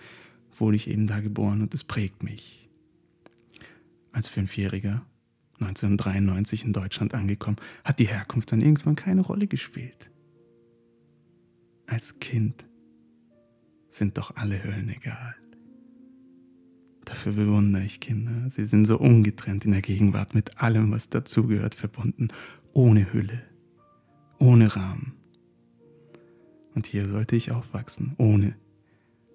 wurde 0.57 0.77
ich 0.77 0.89
eben 0.89 1.07
da 1.07 1.21
geboren 1.21 1.63
und 1.63 1.75
es 1.75 1.85
prägt 1.85 2.23
mich. 2.23 2.69
Als 4.13 4.29
Fünfjähriger 4.29 5.05
1993 5.61 6.65
in 6.65 6.73
Deutschland 6.73 7.15
angekommen, 7.15 7.57
hat 7.85 7.99
die 7.99 8.09
Herkunft 8.09 8.53
dann 8.53 8.61
irgendwann 8.61 8.97
keine 8.97 9.23
Rolle 9.23 9.47
gespielt. 9.47 10.11
Als 11.87 12.19
Kind 12.21 12.65
sind 13.89 14.19
doch 14.19 14.37
alle 14.37 14.63
Höllen 14.63 14.89
egal. 14.89 15.35
Dafür 17.05 17.33
bewundere 17.33 17.85
ich 17.85 18.01
Kinder. 18.01 18.49
Sie 18.49 18.65
sind 18.65 18.87
so 18.87 18.99
ungetrennt 18.99 19.65
in 19.65 19.73
der 19.73 19.83
Gegenwart 19.83 20.35
mit 20.35 20.59
allem, 20.63 20.93
was 20.93 21.11
dazugehört, 21.11 21.75
verbunden, 21.75 22.29
ohne 22.73 23.13
Hülle, 23.13 23.43
ohne 24.39 24.75
Rahmen. 24.75 25.13
Und 26.75 26.87
hier 26.87 27.07
sollte 27.07 27.37
ich 27.37 27.51
aufwachsen, 27.51 28.15
ohne 28.17 28.57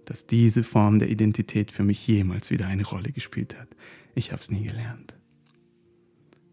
dass 0.10 0.26
diese 0.26 0.64
Form 0.64 1.00
der 1.00 1.10
Identität 1.10 1.72
für 1.72 1.84
mich 1.84 2.06
jemals 2.08 2.52
wieder 2.52 2.68
eine 2.68 2.86
Rolle 2.86 3.12
gespielt 3.12 3.58
hat. 3.60 3.70
Ich 4.16 4.32
habe 4.32 4.42
es 4.42 4.50
nie 4.50 4.64
gelernt 4.64 5.18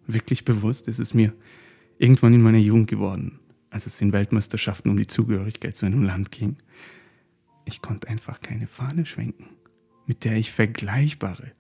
wirklich 0.07 0.45
bewusst 0.45 0.89
ist 0.89 0.99
es 0.99 1.15
mir 1.15 1.33
irgendwann 1.99 2.35
in 2.35 2.43
meiner 2.43 2.59
Jugend 2.59 2.89
geworden, 2.89 3.39
als 3.71 3.87
es 3.87 4.01
in 4.01 4.13
Weltmeisterschaften 4.13 4.91
um 4.91 4.97
die 4.97 5.07
Zugehörigkeit 5.07 5.77
zu 5.77 5.87
einem 5.87 6.03
Land 6.03 6.31
ging. 6.31 6.57
Ich 7.65 7.81
konnte 7.81 8.09
einfach 8.09 8.41
keine 8.41 8.67
Fahne 8.67 9.07
schwenken. 9.07 9.49
mit 10.07 10.25
der 10.25 10.37
ich 10.37 10.53
vergleichbare 10.53 11.53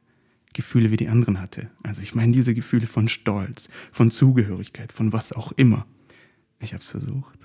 Gefühle 0.52 0.90
wie 0.90 0.98
die 0.98 1.08
anderen 1.08 1.40
hatte. 1.40 1.70
Also 1.82 2.02
ich 2.02 2.14
meine 2.14 2.32
diese 2.32 2.52
Gefühle 2.52 2.86
von 2.86 3.08
Stolz, 3.08 3.70
von 3.90 4.10
Zugehörigkeit, 4.10 4.92
von 4.92 5.14
was 5.14 5.32
auch 5.32 5.52
immer. 5.52 5.86
Ich 6.60 6.74
habe 6.74 6.82
es 6.82 6.90
versucht. 6.90 7.38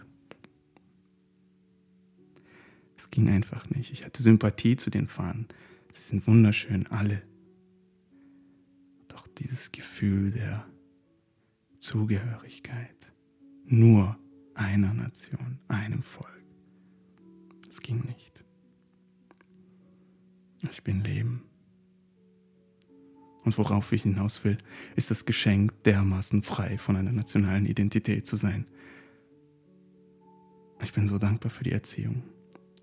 Ging 3.12 3.30
einfach 3.30 3.70
nicht. 3.70 3.92
Ich 3.92 4.06
hatte 4.06 4.22
Sympathie 4.22 4.76
zu 4.76 4.90
den 4.90 5.08
Fahnen. 5.08 5.48
Sie 5.92 6.02
sind 6.02 6.28
wunderschön, 6.28 6.88
alle. 6.88 7.22
Doch 9.08 9.28
dieses 9.28 9.72
Gefühl 9.72 10.32
der 10.32 10.66
Zugehörigkeit, 11.80 13.14
nur 13.66 14.18
einer 14.54 14.94
Nation, 14.94 15.60
einem 15.68 16.04
Volk, 16.04 16.44
es 17.70 17.82
ging 17.82 18.04
nicht. 18.06 18.44
Ich 20.70 20.84
bin 20.84 21.04
Leben. 21.04 21.44
Und 23.46 23.58
worauf 23.58 23.92
ich 23.94 24.04
hinaus 24.04 24.44
will, 24.44 24.58
ist 24.96 25.10
das 25.10 25.26
Geschenk, 25.26 25.84
dermaßen 25.84 26.44
frei 26.44 26.78
von 26.78 26.98
einer 26.98 27.14
nationalen 27.14 27.66
Identität 27.66 28.28
zu 28.28 28.36
sein. 28.36 28.66
Ich 30.84 30.94
bin 30.94 31.08
so 31.08 31.18
dankbar 31.18 31.50
für 31.50 31.64
die 31.64 31.72
Erziehung 31.72 32.24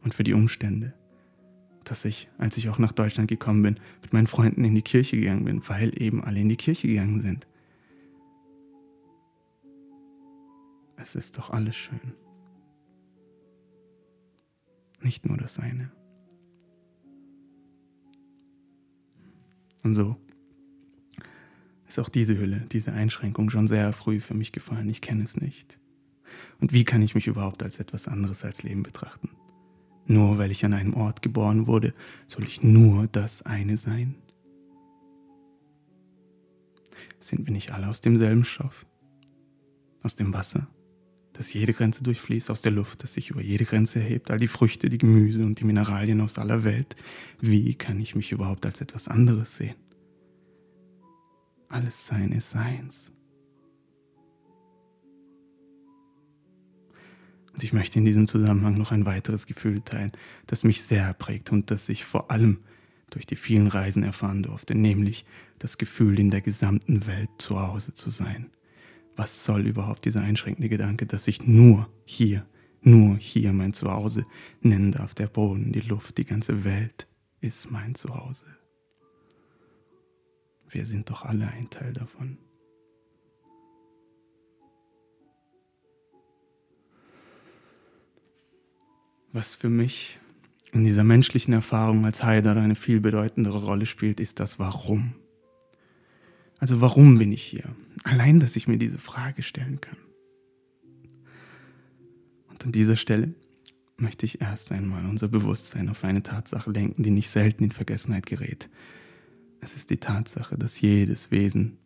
und 0.06 0.14
für 0.14 0.22
die 0.22 0.34
Umstände, 0.34 0.94
dass 1.82 2.04
ich, 2.04 2.28
als 2.38 2.56
ich 2.56 2.68
auch 2.68 2.78
nach 2.78 2.92
Deutschland 2.92 3.26
gekommen 3.26 3.64
bin, 3.64 3.80
mit 4.02 4.12
meinen 4.12 4.28
Freunden 4.28 4.62
in 4.62 4.72
die 4.72 4.82
Kirche 4.82 5.16
gegangen 5.16 5.44
bin, 5.44 5.68
weil 5.68 6.00
eben 6.00 6.22
alle 6.22 6.38
in 6.38 6.48
die 6.48 6.56
Kirche 6.56 6.86
gegangen 6.86 7.20
sind. 7.20 7.48
Es 10.96 11.16
ist 11.16 11.38
doch 11.38 11.50
alles 11.50 11.74
schön. 11.74 12.12
Nicht 15.02 15.26
nur 15.26 15.38
das 15.38 15.58
eine. 15.58 15.90
Und 19.82 19.94
so 19.94 20.16
ist 21.88 21.98
auch 21.98 22.08
diese 22.08 22.38
Hülle, 22.38 22.64
diese 22.70 22.92
Einschränkung 22.92 23.50
schon 23.50 23.66
sehr 23.66 23.92
früh 23.92 24.20
für 24.20 24.34
mich 24.34 24.52
gefallen. 24.52 24.88
Ich 24.88 25.00
kenne 25.00 25.24
es 25.24 25.36
nicht. 25.36 25.80
Und 26.60 26.72
wie 26.72 26.84
kann 26.84 27.02
ich 27.02 27.16
mich 27.16 27.26
überhaupt 27.26 27.64
als 27.64 27.80
etwas 27.80 28.06
anderes 28.06 28.44
als 28.44 28.62
Leben 28.62 28.84
betrachten? 28.84 29.35
Nur 30.06 30.38
weil 30.38 30.50
ich 30.50 30.64
an 30.64 30.72
einem 30.72 30.94
Ort 30.94 31.22
geboren 31.22 31.66
wurde, 31.66 31.92
soll 32.26 32.44
ich 32.44 32.62
nur 32.62 33.08
das 33.08 33.42
eine 33.42 33.76
sein? 33.76 34.14
Sind 37.18 37.46
wir 37.46 37.52
nicht 37.52 37.72
alle 37.72 37.88
aus 37.88 38.00
demselben 38.00 38.44
Stoff? 38.44 38.86
Aus 40.02 40.14
dem 40.14 40.32
Wasser, 40.32 40.68
das 41.32 41.52
jede 41.52 41.72
Grenze 41.72 42.04
durchfließt, 42.04 42.50
aus 42.50 42.62
der 42.62 42.70
Luft, 42.70 43.02
das 43.02 43.14
sich 43.14 43.30
über 43.30 43.42
jede 43.42 43.64
Grenze 43.64 43.98
erhebt, 43.98 44.30
all 44.30 44.38
die 44.38 44.46
Früchte, 44.46 44.88
die 44.88 44.98
Gemüse 44.98 45.44
und 45.44 45.58
die 45.58 45.64
Mineralien 45.64 46.20
aus 46.20 46.38
aller 46.38 46.62
Welt. 46.62 46.94
Wie 47.40 47.74
kann 47.74 47.98
ich 47.98 48.14
mich 48.14 48.30
überhaupt 48.30 48.64
als 48.64 48.80
etwas 48.80 49.08
anderes 49.08 49.56
sehen? 49.56 49.74
Alles 51.68 52.06
Sein 52.06 52.30
ist 52.30 52.50
Seins. 52.50 53.12
Und 57.56 57.62
ich 57.62 57.72
möchte 57.72 57.98
in 57.98 58.04
diesem 58.04 58.26
Zusammenhang 58.26 58.76
noch 58.76 58.92
ein 58.92 59.06
weiteres 59.06 59.46
Gefühl 59.46 59.80
teilen, 59.80 60.12
das 60.46 60.62
mich 60.62 60.82
sehr 60.82 61.14
prägt 61.14 61.50
und 61.52 61.70
das 61.70 61.88
ich 61.88 62.04
vor 62.04 62.30
allem 62.30 62.58
durch 63.08 63.24
die 63.24 63.36
vielen 63.36 63.68
Reisen 63.68 64.02
erfahren 64.02 64.42
durfte, 64.42 64.74
nämlich 64.74 65.24
das 65.58 65.78
Gefühl, 65.78 66.20
in 66.20 66.30
der 66.30 66.42
gesamten 66.42 67.06
Welt 67.06 67.30
zu 67.38 67.58
Hause 67.58 67.94
zu 67.94 68.10
sein. 68.10 68.50
Was 69.16 69.46
soll 69.46 69.66
überhaupt 69.66 70.04
dieser 70.04 70.20
einschränkende 70.20 70.68
Gedanke, 70.68 71.06
dass 71.06 71.28
ich 71.28 71.46
nur 71.46 71.88
hier, 72.04 72.44
nur 72.82 73.16
hier 73.16 73.54
mein 73.54 73.72
Zuhause 73.72 74.26
nennen 74.60 74.92
darf? 74.92 75.14
Der 75.14 75.26
Boden, 75.26 75.72
die 75.72 75.80
Luft, 75.80 76.18
die 76.18 76.26
ganze 76.26 76.62
Welt 76.62 77.06
ist 77.40 77.70
mein 77.70 77.94
Zuhause. 77.94 78.44
Wir 80.68 80.84
sind 80.84 81.08
doch 81.08 81.22
alle 81.22 81.48
ein 81.48 81.70
Teil 81.70 81.94
davon. 81.94 82.36
Was 89.32 89.54
für 89.54 89.68
mich 89.68 90.18
in 90.72 90.84
dieser 90.84 91.04
menschlichen 91.04 91.54
Erfahrung 91.54 92.04
als 92.04 92.22
Heider 92.22 92.56
eine 92.56 92.74
viel 92.74 93.00
bedeutendere 93.00 93.64
Rolle 93.64 93.86
spielt, 93.86 94.20
ist 94.20 94.40
das 94.40 94.58
Warum. 94.58 95.14
Also 96.58 96.80
warum 96.80 97.18
bin 97.18 97.32
ich 97.32 97.42
hier? 97.42 97.64
Allein, 98.04 98.40
dass 98.40 98.56
ich 98.56 98.68
mir 98.68 98.78
diese 98.78 98.98
Frage 98.98 99.42
stellen 99.42 99.80
kann. 99.80 99.96
Und 102.48 102.64
an 102.64 102.72
dieser 102.72 102.96
Stelle 102.96 103.34
möchte 103.96 104.26
ich 104.26 104.40
erst 104.40 104.72
einmal 104.72 105.04
unser 105.06 105.28
Bewusstsein 105.28 105.88
auf 105.88 106.04
eine 106.04 106.22
Tatsache 106.22 106.70
lenken, 106.70 107.02
die 107.02 107.10
nicht 107.10 107.30
selten 107.30 107.64
in 107.64 107.72
Vergessenheit 107.72 108.26
gerät. 108.26 108.68
Es 109.60 109.76
ist 109.76 109.90
die 109.90 109.96
Tatsache, 109.96 110.56
dass 110.56 110.80
jedes 110.80 111.30
Wesen 111.30 111.78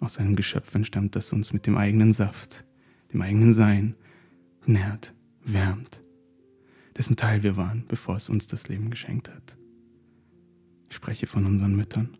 aus 0.00 0.18
einem 0.18 0.34
Geschöpf 0.34 0.74
entstammt, 0.74 1.14
das 1.14 1.32
uns 1.32 1.52
mit 1.52 1.66
dem 1.66 1.76
eigenen 1.76 2.12
Saft, 2.12 2.64
dem 3.12 3.22
eigenen 3.22 3.52
Sein 3.52 3.94
nährt, 4.66 5.14
wärmt 5.44 6.02
dessen 6.96 7.16
Teil 7.16 7.42
wir 7.42 7.56
waren, 7.56 7.84
bevor 7.88 8.16
es 8.16 8.28
uns 8.28 8.46
das 8.46 8.68
Leben 8.68 8.90
geschenkt 8.90 9.28
hat. 9.28 9.56
Ich 10.88 10.96
spreche 10.96 11.26
von 11.26 11.46
unseren 11.46 11.74
Müttern. 11.74 12.16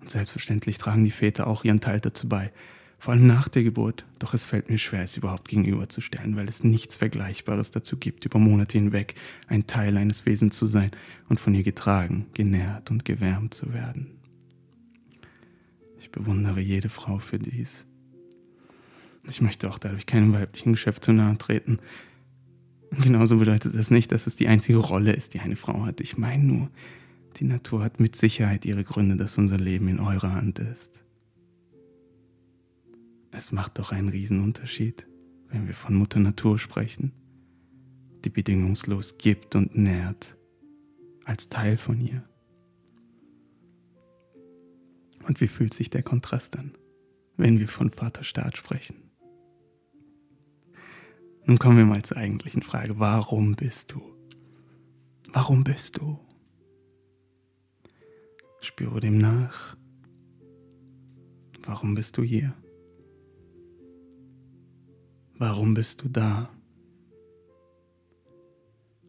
Und 0.00 0.10
selbstverständlich 0.10 0.78
tragen 0.78 1.04
die 1.04 1.10
Väter 1.10 1.46
auch 1.46 1.64
ihren 1.64 1.80
Teil 1.80 2.00
dazu 2.00 2.28
bei, 2.28 2.52
vor 2.98 3.14
allem 3.14 3.26
nach 3.26 3.48
der 3.48 3.64
Geburt. 3.64 4.04
Doch 4.18 4.34
es 4.34 4.44
fällt 4.44 4.68
mir 4.68 4.78
schwer, 4.78 5.02
es 5.02 5.16
überhaupt 5.16 5.48
gegenüberzustellen, 5.48 6.36
weil 6.36 6.48
es 6.48 6.64
nichts 6.64 6.96
Vergleichbares 6.96 7.70
dazu 7.70 7.96
gibt, 7.96 8.24
über 8.24 8.38
Monate 8.38 8.78
hinweg 8.78 9.14
ein 9.48 9.66
Teil 9.66 9.96
eines 9.96 10.26
Wesens 10.26 10.56
zu 10.56 10.66
sein 10.66 10.90
und 11.28 11.40
von 11.40 11.54
ihr 11.54 11.62
getragen, 11.62 12.26
genährt 12.34 12.90
und 12.90 13.04
gewärmt 13.04 13.54
zu 13.54 13.72
werden. 13.72 14.18
Ich 15.98 16.10
bewundere 16.10 16.60
jede 16.60 16.88
Frau 16.88 17.18
für 17.18 17.38
dies. 17.38 17.86
Ich 19.28 19.40
möchte 19.40 19.68
auch 19.68 19.78
dadurch 19.78 20.06
keinem 20.06 20.32
weiblichen 20.32 20.72
Geschäft 20.72 21.04
zu 21.04 21.12
nahe 21.12 21.38
treten, 21.38 21.78
Genauso 23.00 23.38
bedeutet 23.38 23.74
das 23.74 23.90
nicht, 23.90 24.12
dass 24.12 24.26
es 24.26 24.36
die 24.36 24.48
einzige 24.48 24.78
Rolle 24.78 25.12
ist, 25.12 25.32
die 25.32 25.40
eine 25.40 25.56
Frau 25.56 25.86
hat. 25.86 26.00
Ich 26.00 26.18
meine 26.18 26.44
nur, 26.44 26.70
die 27.36 27.44
Natur 27.44 27.82
hat 27.82 28.00
mit 28.00 28.16
Sicherheit 28.16 28.66
ihre 28.66 28.84
Gründe, 28.84 29.16
dass 29.16 29.38
unser 29.38 29.56
Leben 29.56 29.88
in 29.88 29.98
eurer 29.98 30.34
Hand 30.34 30.58
ist. 30.58 31.02
Es 33.30 33.50
macht 33.50 33.78
doch 33.78 33.92
einen 33.92 34.08
Riesenunterschied, 34.08 35.06
wenn 35.48 35.66
wir 35.66 35.74
von 35.74 35.94
Mutter 35.94 36.20
Natur 36.20 36.58
sprechen, 36.58 37.12
die 38.24 38.30
bedingungslos 38.30 39.16
gibt 39.16 39.56
und 39.56 39.74
nährt, 39.74 40.36
als 41.24 41.48
Teil 41.48 41.78
von 41.78 41.98
ihr. 41.98 42.22
Und 45.26 45.40
wie 45.40 45.48
fühlt 45.48 45.72
sich 45.72 45.88
der 45.88 46.02
Kontrast 46.02 46.58
an, 46.58 46.72
wenn 47.38 47.58
wir 47.58 47.68
von 47.68 47.90
Vaterstaat 47.90 48.58
sprechen? 48.58 49.11
Nun 51.44 51.58
kommen 51.58 51.76
wir 51.76 51.84
mal 51.84 52.02
zur 52.02 52.16
eigentlichen 52.16 52.62
Frage. 52.62 52.98
Warum 52.98 53.56
bist 53.56 53.92
du? 53.92 54.00
Warum 55.32 55.64
bist 55.64 55.98
du? 55.98 56.18
Spüre 58.60 59.00
dem 59.00 59.18
nach. 59.18 59.76
Warum 61.64 61.94
bist 61.94 62.16
du 62.16 62.22
hier? 62.22 62.54
Warum 65.34 65.74
bist 65.74 66.02
du 66.02 66.08
da? 66.08 66.48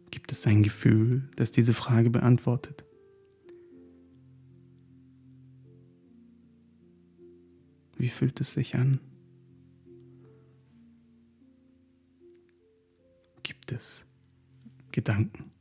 Gibt 0.09 0.31
es 0.31 0.47
ein 0.47 0.63
Gefühl, 0.63 1.29
das 1.35 1.51
diese 1.51 1.73
Frage 1.73 2.09
beantwortet? 2.09 2.85
Wie 7.97 8.09
fühlt 8.09 8.41
es 8.41 8.53
sich 8.53 8.75
an? 8.75 8.99
Gedanken? 14.93 15.51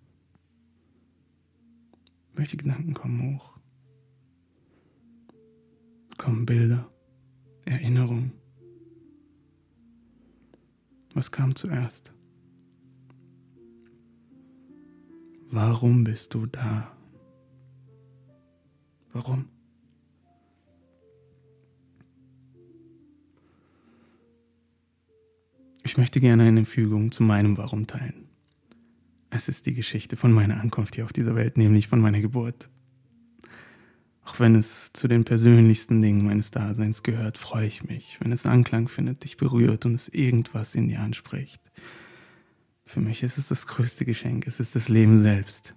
Welche 2.34 2.58
Gedanken 2.58 2.92
kommen 2.92 3.34
hoch? 3.34 3.58
Kommen 6.18 6.44
Bilder, 6.44 6.88
Erinnerungen? 7.64 8.32
Was 11.14 11.30
kam 11.30 11.56
zuerst? 11.56 12.12
Warum 15.50 16.04
bist 16.04 16.34
du 16.34 16.46
da? 16.46 16.94
Warum? 19.14 19.48
Ich 25.84 25.96
möchte 25.96 26.20
gerne 26.20 26.44
eine 26.44 26.66
Fügung 26.66 27.12
zu 27.12 27.22
meinem 27.22 27.56
Warum 27.56 27.86
teilen. 27.86 28.21
Es 29.34 29.48
ist 29.48 29.64
die 29.64 29.72
Geschichte 29.72 30.18
von 30.18 30.30
meiner 30.30 30.60
Ankunft 30.60 30.94
hier 30.94 31.06
auf 31.06 31.12
dieser 31.14 31.34
Welt, 31.34 31.56
nämlich 31.56 31.88
von 31.88 32.00
meiner 32.00 32.20
Geburt. 32.20 32.68
Auch 34.24 34.38
wenn 34.38 34.54
es 34.54 34.92
zu 34.92 35.08
den 35.08 35.24
persönlichsten 35.24 36.02
Dingen 36.02 36.26
meines 36.26 36.50
Daseins 36.50 37.02
gehört, 37.02 37.38
freue 37.38 37.66
ich 37.66 37.82
mich, 37.82 38.18
wenn 38.20 38.30
es 38.30 38.44
Anklang 38.44 38.88
findet, 38.88 39.24
dich 39.24 39.38
berührt 39.38 39.86
und 39.86 39.94
es 39.94 40.08
irgendwas 40.08 40.74
in 40.74 40.88
dir 40.88 41.00
anspricht. 41.00 41.62
Für 42.84 43.00
mich 43.00 43.22
ist 43.22 43.38
es 43.38 43.48
das 43.48 43.66
größte 43.66 44.04
Geschenk, 44.04 44.46
es 44.46 44.60
ist 44.60 44.76
das 44.76 44.90
Leben 44.90 45.18
selbst. 45.18 45.74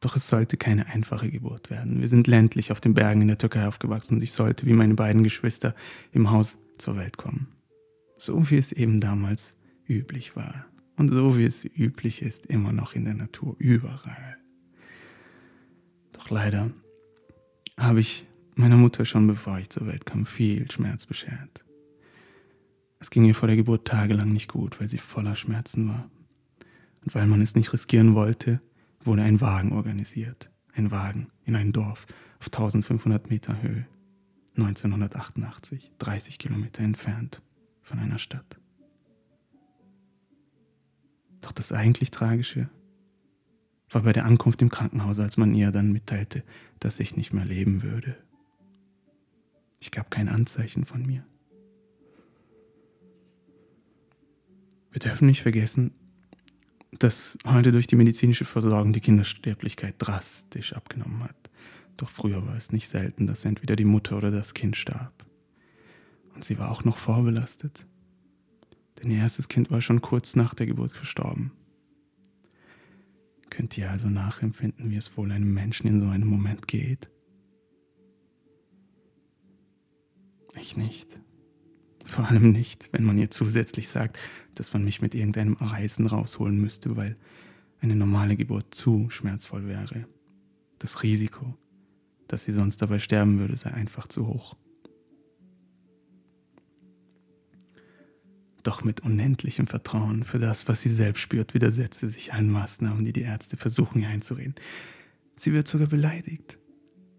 Doch 0.00 0.16
es 0.16 0.26
sollte 0.26 0.56
keine 0.56 0.86
einfache 0.86 1.30
Geburt 1.30 1.70
werden. 1.70 2.00
Wir 2.00 2.08
sind 2.08 2.26
ländlich 2.26 2.72
auf 2.72 2.80
den 2.80 2.94
Bergen 2.94 3.22
in 3.22 3.28
der 3.28 3.38
Türkei 3.38 3.68
aufgewachsen 3.68 4.16
und 4.16 4.22
ich 4.24 4.32
sollte 4.32 4.66
wie 4.66 4.72
meine 4.72 4.94
beiden 4.94 5.22
Geschwister 5.22 5.76
im 6.10 6.32
Haus 6.32 6.58
zur 6.78 6.96
Welt 6.96 7.16
kommen. 7.16 7.46
So 8.16 8.50
wie 8.50 8.58
es 8.58 8.72
eben 8.72 9.00
damals 9.00 9.54
üblich 9.86 10.34
war. 10.34 10.66
Und 11.00 11.08
so 11.08 11.38
wie 11.38 11.44
es 11.44 11.64
üblich 11.64 12.20
ist, 12.20 12.44
immer 12.44 12.72
noch 12.72 12.94
in 12.94 13.06
der 13.06 13.14
Natur, 13.14 13.56
überall. 13.58 14.36
Doch 16.12 16.28
leider 16.28 16.70
habe 17.78 18.00
ich 18.00 18.26
meiner 18.54 18.76
Mutter 18.76 19.06
schon 19.06 19.26
bevor 19.26 19.58
ich 19.58 19.70
zur 19.70 19.86
Welt 19.86 20.04
kam 20.04 20.26
viel 20.26 20.70
Schmerz 20.70 21.06
beschert. 21.06 21.64
Es 22.98 23.08
ging 23.08 23.24
ihr 23.24 23.34
vor 23.34 23.46
der 23.48 23.56
Geburt 23.56 23.88
tagelang 23.88 24.30
nicht 24.30 24.48
gut, 24.48 24.78
weil 24.78 24.90
sie 24.90 24.98
voller 24.98 25.36
Schmerzen 25.36 25.88
war. 25.88 26.10
Und 27.02 27.14
weil 27.14 27.26
man 27.26 27.40
es 27.40 27.54
nicht 27.54 27.72
riskieren 27.72 28.14
wollte, 28.14 28.60
wurde 29.02 29.22
ein 29.22 29.40
Wagen 29.40 29.72
organisiert. 29.72 30.50
Ein 30.74 30.90
Wagen 30.90 31.28
in 31.46 31.56
ein 31.56 31.72
Dorf 31.72 32.06
auf 32.40 32.48
1500 32.48 33.30
Meter 33.30 33.62
Höhe. 33.62 33.86
1988, 34.58 35.92
30 35.96 36.38
Kilometer 36.38 36.82
entfernt 36.82 37.42
von 37.80 37.98
einer 37.98 38.18
Stadt. 38.18 38.59
Doch 41.40 41.52
das 41.52 41.72
eigentlich 41.72 42.10
Tragische 42.10 42.68
war 43.90 44.02
bei 44.02 44.12
der 44.12 44.24
Ankunft 44.24 44.62
im 44.62 44.68
Krankenhaus, 44.68 45.18
als 45.18 45.36
man 45.36 45.54
ihr 45.54 45.72
dann 45.72 45.92
mitteilte, 45.92 46.44
dass 46.78 47.00
ich 47.00 47.16
nicht 47.16 47.32
mehr 47.32 47.44
leben 47.44 47.82
würde. 47.82 48.16
Ich 49.80 49.90
gab 49.90 50.10
kein 50.10 50.28
Anzeichen 50.28 50.84
von 50.84 51.02
mir. 51.02 51.24
Wir 54.92 55.00
dürfen 55.00 55.26
nicht 55.26 55.42
vergessen, 55.42 55.92
dass 56.98 57.38
heute 57.46 57.72
durch 57.72 57.86
die 57.86 57.96
medizinische 57.96 58.44
Versorgung 58.44 58.92
die 58.92 59.00
Kindersterblichkeit 59.00 59.94
drastisch 59.98 60.72
abgenommen 60.72 61.24
hat. 61.24 61.50
Doch 61.96 62.10
früher 62.10 62.46
war 62.46 62.56
es 62.56 62.72
nicht 62.72 62.88
selten, 62.88 63.26
dass 63.26 63.44
entweder 63.44 63.76
die 63.76 63.84
Mutter 63.84 64.16
oder 64.16 64.30
das 64.30 64.54
Kind 64.54 64.76
starb. 64.76 65.24
Und 66.34 66.44
sie 66.44 66.58
war 66.58 66.70
auch 66.70 66.84
noch 66.84 66.98
vorbelastet. 66.98 67.86
Denn 69.02 69.10
ihr 69.10 69.18
erstes 69.18 69.48
Kind 69.48 69.70
war 69.70 69.80
schon 69.80 70.00
kurz 70.00 70.36
nach 70.36 70.54
der 70.54 70.66
Geburt 70.66 70.92
verstorben. 70.92 71.52
Könnt 73.48 73.76
ihr 73.76 73.90
also 73.90 74.08
nachempfinden, 74.08 74.90
wie 74.90 74.96
es 74.96 75.16
wohl 75.16 75.32
einem 75.32 75.52
Menschen 75.52 75.86
in 75.86 76.00
so 76.00 76.08
einem 76.08 76.28
Moment 76.28 76.68
geht? 76.68 77.10
Ich 80.60 80.76
nicht. 80.76 81.08
Vor 82.06 82.28
allem 82.28 82.50
nicht, 82.52 82.88
wenn 82.92 83.04
man 83.04 83.18
ihr 83.18 83.30
zusätzlich 83.30 83.88
sagt, 83.88 84.18
dass 84.54 84.72
man 84.72 84.84
mich 84.84 85.00
mit 85.00 85.14
irgendeinem 85.14 85.54
Reisen 85.54 86.06
rausholen 86.06 86.60
müsste, 86.60 86.96
weil 86.96 87.16
eine 87.80 87.96
normale 87.96 88.36
Geburt 88.36 88.74
zu 88.74 89.08
schmerzvoll 89.10 89.66
wäre. 89.66 90.06
Das 90.78 91.02
Risiko, 91.02 91.56
dass 92.28 92.44
sie 92.44 92.52
sonst 92.52 92.82
dabei 92.82 92.98
sterben 92.98 93.38
würde, 93.38 93.56
sei 93.56 93.70
einfach 93.70 94.06
zu 94.08 94.26
hoch. 94.26 94.56
Doch 98.62 98.84
mit 98.84 99.00
unendlichem 99.00 99.66
Vertrauen 99.66 100.24
für 100.24 100.38
das, 100.38 100.68
was 100.68 100.82
sie 100.82 100.90
selbst 100.90 101.20
spürt, 101.20 101.54
widersetzt 101.54 102.00
sie 102.00 102.08
sich 102.08 102.32
allen 102.32 102.50
Maßnahmen, 102.50 103.04
die 103.04 103.12
die 103.12 103.22
Ärzte 103.22 103.56
versuchen, 103.56 104.02
ihr 104.02 104.08
einzureden. 104.08 104.54
Sie 105.36 105.52
wird 105.52 105.66
sogar 105.66 105.88
beleidigt 105.88 106.58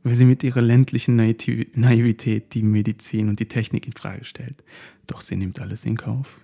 weil 0.04 0.16
sie 0.16 0.26
mit 0.26 0.44
ihrer 0.44 0.62
ländlichen 0.62 1.16
Naivität 1.16 2.54
die 2.54 2.64
Medizin 2.64 3.30
und 3.30 3.40
die 3.40 3.48
Technik 3.48 3.86
in 3.86 3.94
Frage 3.94 4.26
stellt. 4.26 4.64
Doch 5.08 5.22
sie 5.22 5.36
nimmt 5.36 5.60
alles 5.60 5.86
in 5.86 5.98
Kauf. 5.98 6.40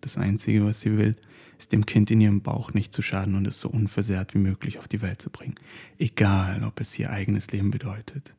Das 0.00 0.16
Einzige, 0.16 0.64
was 0.64 0.80
sie 0.80 0.96
will, 0.96 1.16
ist 1.58 1.72
dem 1.72 1.86
Kind 1.86 2.10
in 2.10 2.20
ihrem 2.20 2.42
Bauch 2.42 2.72
nicht 2.72 2.92
zu 2.92 3.02
schaden 3.02 3.34
und 3.34 3.46
es 3.46 3.60
so 3.60 3.68
unversehrt 3.68 4.34
wie 4.34 4.38
möglich 4.38 4.78
auf 4.78 4.88
die 4.88 5.02
Welt 5.02 5.20
zu 5.20 5.30
bringen. 5.30 5.54
Egal, 5.98 6.64
ob 6.64 6.80
es 6.80 6.98
ihr 6.98 7.10
eigenes 7.10 7.50
Leben 7.52 7.70
bedeutet. 7.70 8.34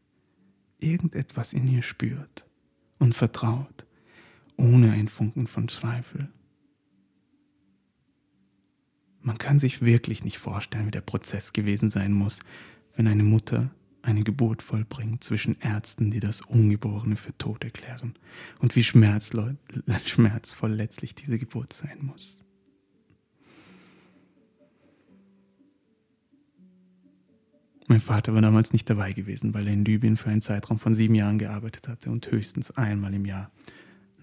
Irgendetwas 0.80 1.54
in 1.54 1.68
ihr 1.68 1.84
spürt 1.84 2.46
und 2.98 3.16
vertraut, 3.16 3.86
ohne 4.58 4.92
ein 4.92 5.08
Funken 5.08 5.48
von 5.48 5.68
Zweifel. 5.68 6.30
Man 9.22 9.38
kann 9.38 9.60
sich 9.60 9.82
wirklich 9.82 10.24
nicht 10.24 10.38
vorstellen, 10.38 10.88
wie 10.88 10.92
der 10.92 11.02
Prozess 11.02 11.54
gewesen 11.54 11.90
sein 11.90 12.12
muss, 12.12 12.40
wenn 12.96 13.08
eine 13.08 13.24
Mutter 13.24 13.72
eine 14.02 14.24
Geburt 14.24 14.62
vollbringt 14.62 15.24
zwischen 15.24 15.60
Ärzten, 15.62 16.12
die 16.12 16.20
das 16.20 16.42
Ungeborene 16.42 17.16
für 17.16 17.36
tot 17.38 17.64
erklären 17.64 18.16
und 18.60 18.76
wie 18.76 18.84
schmerzvoll 18.84 19.58
letztlich 20.72 21.16
diese 21.16 21.40
Geburt 21.40 21.72
sein 21.72 22.00
muss. 22.02 22.44
Mein 27.88 28.02
Vater 28.02 28.34
war 28.34 28.42
damals 28.42 28.74
nicht 28.74 28.90
dabei 28.90 29.14
gewesen, 29.14 29.54
weil 29.54 29.68
er 29.68 29.74
in 29.74 29.86
Libyen 29.86 30.18
für 30.18 30.30
einen 30.30 30.42
Zeitraum 30.42 30.80
von 30.80 30.96
sieben 30.96 31.16
Jahren 31.16 31.38
gearbeitet 31.38 31.88
hatte 31.88 32.12
und 32.12 32.30
höchstens 32.32 32.72
einmal 32.72 33.14
im 33.14 33.26
Jahr 33.26 33.52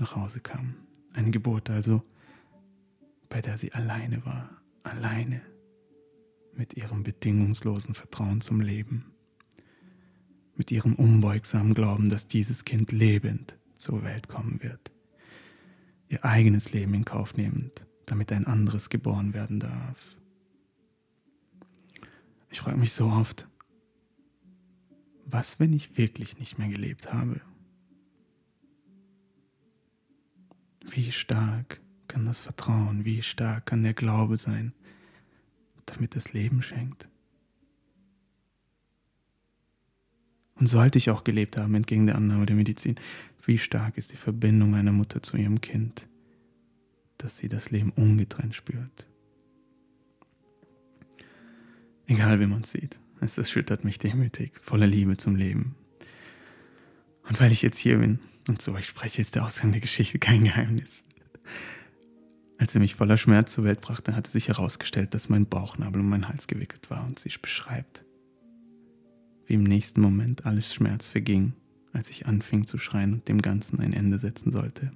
nach 0.01 0.17
Hause 0.17 0.41
kam. 0.41 0.75
Eine 1.13 1.31
Geburt 1.31 1.71
also, 1.71 2.03
bei 3.29 3.41
der 3.41 3.57
sie 3.57 3.73
alleine 3.73 4.25
war, 4.25 4.51
alleine 4.83 5.41
mit 6.55 6.75
ihrem 6.75 7.03
bedingungslosen 7.03 7.95
Vertrauen 7.95 8.41
zum 8.41 8.61
Leben 8.61 9.11
mit 10.61 10.71
ihrem 10.71 10.95
unbeugsamen 10.95 11.73
Glauben, 11.73 12.11
dass 12.11 12.27
dieses 12.27 12.67
Kind 12.67 12.93
lebend 12.93 13.57
zur 13.77 14.05
Welt 14.05 14.29
kommen 14.29 14.63
wird, 14.63 14.93
ihr 16.11 16.23
eigenes 16.23 16.75
Leben 16.75 16.93
in 16.93 17.07
Kauf 17.07 17.35
nehmend, 17.35 17.87
damit 18.05 18.31
ein 18.31 18.47
anderes 18.47 18.91
geboren 18.91 19.33
werden 19.33 19.59
darf. 19.59 20.05
Ich 22.51 22.61
frage 22.61 22.77
mich 22.77 22.93
so 22.93 23.07
oft, 23.07 23.49
was, 25.25 25.59
wenn 25.59 25.73
ich 25.73 25.97
wirklich 25.97 26.39
nicht 26.39 26.59
mehr 26.59 26.69
gelebt 26.69 27.11
habe? 27.11 27.41
Wie 30.91 31.13
stark 31.13 31.81
kann 32.09 32.27
das 32.27 32.41
Vertrauen, 32.41 33.05
wie 33.05 33.23
stark 33.23 33.67
kann 33.67 33.85
der 33.85 33.95
Glaube 33.95 34.37
sein, 34.37 34.73
damit 35.87 36.17
das 36.17 36.33
Leben 36.33 36.63
schenkt? 36.63 37.09
Und 40.57 40.67
sollte 40.67 40.99
ich 40.99 41.11
auch 41.11 41.23
gelebt 41.23 41.57
haben, 41.57 41.75
entgegen 41.77 42.07
der 42.07 42.17
Annahme 42.17 42.45
der 42.45 42.57
Medizin, 42.57 42.97
wie 43.47 43.57
stark 43.57 43.97
ist 43.97 44.13
die 44.13 44.17
Verbindung 44.17 44.75
einer 44.75 44.93
Mutter 44.93 45.23
zu 45.23 45.37
ihrem 45.37 45.61
Kind, 45.61 46.09
dass 47.19 47.37
sie 47.37 47.49
das 47.49 47.71
Leben 47.71 47.93
ungetrennt 47.93 48.57
spürt. 48.57 49.07
Egal 52.09 52.41
wie 52.41 52.47
man 52.47 52.63
es 52.63 52.73
sieht, 52.73 52.99
es 53.21 53.39
erschüttert 53.39 53.85
mich 53.85 53.99
demütig, 54.01 54.53
voller 54.61 54.89
Liebe 54.89 55.17
zum 55.17 55.37
Leben. 55.37 55.77
Und 57.29 57.41
weil 57.41 57.53
ich 57.53 57.63
jetzt 57.63 57.79
hier 57.79 57.99
bin 57.99 58.19
und 58.51 58.61
zu 58.61 58.73
euch 58.73 58.87
spreche, 58.87 59.21
ist 59.21 59.37
der 59.37 59.47
Ausgang 59.47 59.73
der 59.73 59.81
Geschichte 59.81 60.19
kein 60.19 60.45
Geheimnis. 60.45 61.05
Als 62.59 62.73
sie 62.73 62.79
mich 62.81 62.97
voller 62.97 63.17
Schmerz 63.17 63.55
zur 63.55 63.65
Welt 63.65 63.81
brachte, 63.81 64.15
hatte 64.15 64.31
sich 64.31 64.49
herausgestellt, 64.49 65.15
dass 65.15 65.31
mein 65.31 65.47
Bauchnabel 65.47 66.03
um 66.03 66.11
meinen 66.11 66.29
Hals 66.29 66.47
gewickelt 66.47 66.91
war 66.91 67.05
und 67.05 67.19
sie 67.19 67.33
beschreibt, 67.41 68.05
wie 69.47 69.55
im 69.55 69.63
nächsten 69.63 70.03
Moment 70.03 70.45
alles 70.45 70.75
Schmerz 70.75 71.09
verging, 71.09 71.55
als 71.93 72.11
ich 72.11 72.27
anfing 72.27 72.67
zu 72.67 72.77
schreien 72.77 73.15
und 73.15 73.29
dem 73.29 73.41
Ganzen 73.41 73.81
ein 73.81 73.95
Ende 73.95 74.19
setzen 74.19 74.51
sollte. 74.51 74.93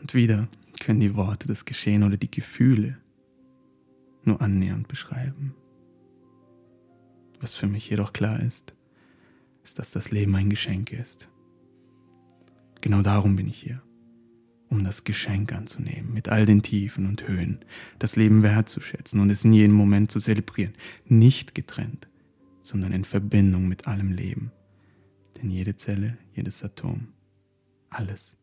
Und 0.00 0.14
wieder 0.14 0.48
können 0.80 0.98
die 0.98 1.14
Worte 1.14 1.46
das 1.46 1.64
Geschehen 1.64 2.02
oder 2.02 2.16
die 2.16 2.30
Gefühle 2.30 2.98
nur 4.24 4.40
annähernd 4.40 4.88
beschreiben. 4.88 5.54
Was 7.42 7.54
für 7.54 7.66
mich 7.66 7.90
jedoch 7.90 8.14
klar 8.14 8.40
ist, 8.40 8.72
ist, 9.62 9.78
dass 9.78 9.90
das 9.90 10.10
Leben 10.10 10.34
ein 10.36 10.48
Geschenk 10.48 10.92
ist. 10.92 11.28
Genau 12.80 13.02
darum 13.02 13.36
bin 13.36 13.48
ich 13.48 13.58
hier 13.58 13.82
um 14.72 14.84
das 14.84 15.04
Geschenk 15.04 15.52
anzunehmen, 15.52 16.14
mit 16.14 16.30
all 16.30 16.46
den 16.46 16.62
Tiefen 16.62 17.06
und 17.06 17.28
Höhen, 17.28 17.58
das 17.98 18.16
Leben 18.16 18.42
wertzuschätzen 18.42 19.20
und 19.20 19.28
es 19.28 19.44
in 19.44 19.52
jedem 19.52 19.74
Moment 19.74 20.10
zu 20.10 20.18
zelebrieren, 20.18 20.72
nicht 21.04 21.54
getrennt, 21.54 22.08
sondern 22.62 22.92
in 22.92 23.04
Verbindung 23.04 23.68
mit 23.68 23.86
allem 23.86 24.12
Leben. 24.12 24.50
Denn 25.36 25.50
jede 25.50 25.76
Zelle, 25.76 26.16
jedes 26.34 26.64
Atom, 26.64 27.08
alles 27.90 28.34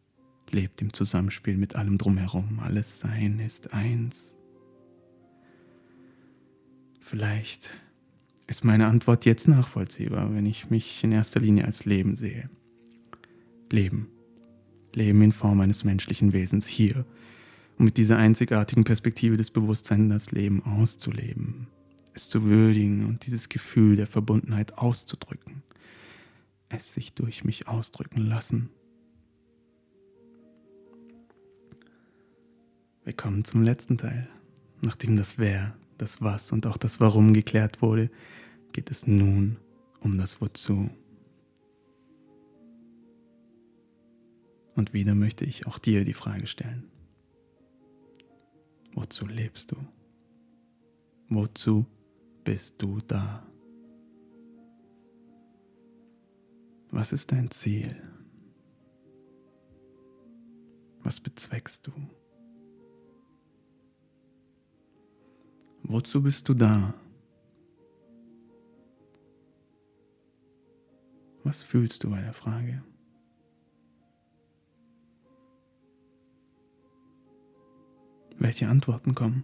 lebt 0.52 0.82
im 0.82 0.94
Zusammenspiel 0.94 1.58
mit 1.58 1.76
allem 1.76 1.98
drumherum, 1.98 2.60
alles 2.60 3.00
Sein 3.00 3.40
ist 3.40 3.74
eins. 3.74 4.38
Vielleicht 7.00 7.74
ist 8.50 8.66
meine 8.66 8.88
Antwort 8.88 9.26
jetzt 9.26 9.48
nachvollziehbar, 9.48 10.34
wenn 10.34 10.46
ich 10.46 10.70
mich 10.70 11.04
in 11.04 11.12
erster 11.12 11.40
Linie 11.40 11.66
als 11.66 11.86
Leben 11.86 12.16
sehe. 12.16 12.50
Leben 13.72 14.10
Leben 14.96 15.22
in 15.22 15.32
Form 15.32 15.60
eines 15.60 15.84
menschlichen 15.84 16.34
Wesens 16.34 16.68
hier, 16.68 17.06
um 17.78 17.86
mit 17.86 17.98
dieser 17.98 18.18
einzigartigen 18.18 18.84
Perspektive 18.84 19.38
des 19.38 19.52
Bewusstseins 19.52 20.10
das 20.10 20.32
Leben 20.32 20.64
auszuleben, 20.64 21.68
es 22.14 22.30
zu 22.30 22.44
würdigen 22.44 23.06
und 23.06 23.26
dieses 23.26 23.50
Gefühl 23.50 23.96
der 23.96 24.08
Verbundenheit 24.08 24.78
auszudrücken, 24.78 25.64
es 26.70 26.94
sich 26.94 27.14
durch 27.14 27.44
mich 27.44 27.68
ausdrücken 27.68 28.22
lassen. 28.22 28.70
Wir 33.04 33.14
kommen 33.14 33.44
zum 33.44 33.64
letzten 33.64 33.98
Teil. 33.98 34.30
Nachdem 34.82 35.18
das 35.18 35.38
Wer, 35.38 35.76
das 36.00 36.22
Was 36.22 36.52
und 36.52 36.66
auch 36.66 36.78
das 36.78 37.00
Warum 37.00 37.34
geklärt 37.34 37.82
wurde, 37.82 38.10
geht 38.72 38.90
es 38.90 39.06
nun 39.06 39.58
um 40.02 40.18
das 40.18 40.42
Wozu. 40.42 40.90
Und 44.76 44.94
wieder 44.94 45.14
möchte 45.14 45.46
ich 45.46 45.68
auch 45.68 45.78
dir 45.78 46.06
die 46.06 46.14
Frage 46.14 46.48
stellen. 46.48 46.90
Wozu 48.94 49.28
lebst 49.28 49.72
du? 49.72 49.76
Wozu 51.28 51.86
bist 52.44 52.76
du 52.82 52.98
da? 53.08 53.46
Was 56.92 57.12
ist 57.12 57.32
dein 57.32 57.52
Ziel? 57.52 57.96
Was 61.04 61.20
bezweckst 61.20 61.86
du? 61.88 61.92
Wozu 65.90 66.22
bist 66.22 66.48
du 66.48 66.54
da? 66.54 66.94
Was 71.44 71.64
fühlst 71.64 72.04
du 72.04 72.12
bei 72.12 72.22
der 72.22 72.34
Frage? 72.34 72.84
Welche 78.38 78.68
Antworten 78.68 79.16
kommen? 79.16 79.44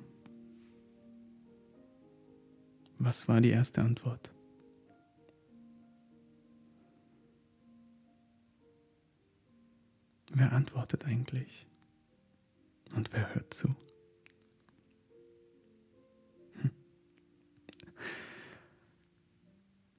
Was 3.00 3.28
war 3.28 3.42
die 3.42 3.50
erste 3.50 3.82
Antwort? 3.82 4.32
Wer 10.32 10.52
antwortet 10.54 11.08
eigentlich? 11.08 11.66
Und 12.96 13.12
wer 13.14 13.34
hört 13.34 13.52
zu? 13.52 13.76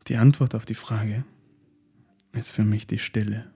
Die 0.09 0.17
Antwort 0.17 0.55
auf 0.55 0.65
die 0.65 0.75
Frage 0.75 1.25
ist 2.33 2.53
für 2.53 2.65
mich 2.65 2.87
die 2.87 2.99
Stille, 2.99 3.51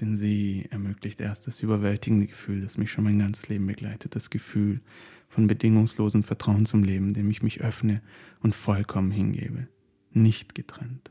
denn 0.00 0.16
sie 0.16 0.66
ermöglicht 0.70 1.20
erst 1.20 1.46
das 1.46 1.62
überwältigende 1.62 2.26
Gefühl, 2.26 2.60
das 2.60 2.76
mich 2.76 2.90
schon 2.90 3.04
mein 3.04 3.18
ganzes 3.18 3.48
Leben 3.48 3.66
begleitet, 3.66 4.14
das 4.14 4.30
Gefühl 4.30 4.80
von 5.28 5.46
bedingungslosem 5.46 6.22
Vertrauen 6.22 6.66
zum 6.66 6.84
Leben, 6.84 7.12
dem 7.12 7.30
ich 7.30 7.42
mich 7.42 7.60
öffne 7.60 8.02
und 8.40 8.54
vollkommen 8.54 9.10
hingebe, 9.10 9.68
nicht 10.12 10.54
getrennt 10.54 11.10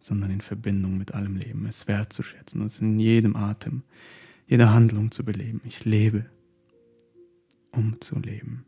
sondern 0.00 0.30
in 0.30 0.40
Verbindung 0.40 0.96
mit 0.96 1.14
allem 1.14 1.36
Leben, 1.36 1.66
es 1.66 1.88
wertzuschätzen 1.88 2.62
es 2.62 2.80
in 2.80 2.98
jedem 2.98 3.36
Atem, 3.36 3.82
jeder 4.46 4.72
Handlung 4.72 5.10
zu 5.10 5.24
beleben. 5.24 5.60
Ich 5.64 5.84
lebe, 5.84 6.26
um 7.72 8.00
zu 8.00 8.18
leben, 8.18 8.64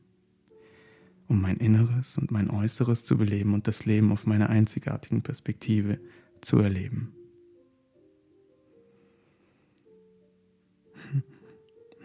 um 1.30 1.40
mein 1.40 1.58
Inneres 1.58 2.18
und 2.18 2.32
mein 2.32 2.50
Äußeres 2.50 3.04
zu 3.04 3.16
beleben 3.16 3.54
und 3.54 3.68
das 3.68 3.84
Leben 3.84 4.10
auf 4.10 4.26
meiner 4.26 4.50
einzigartigen 4.50 5.22
Perspektive 5.22 6.00
zu 6.40 6.58
erleben. 6.58 7.12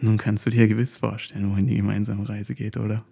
Nun 0.00 0.16
kannst 0.16 0.46
du 0.46 0.50
dir 0.50 0.68
gewiss 0.68 0.96
vorstellen, 0.96 1.50
wohin 1.50 1.66
die 1.66 1.74
gemeinsame 1.74 2.28
Reise 2.28 2.54
geht, 2.54 2.76
oder? 2.76 3.04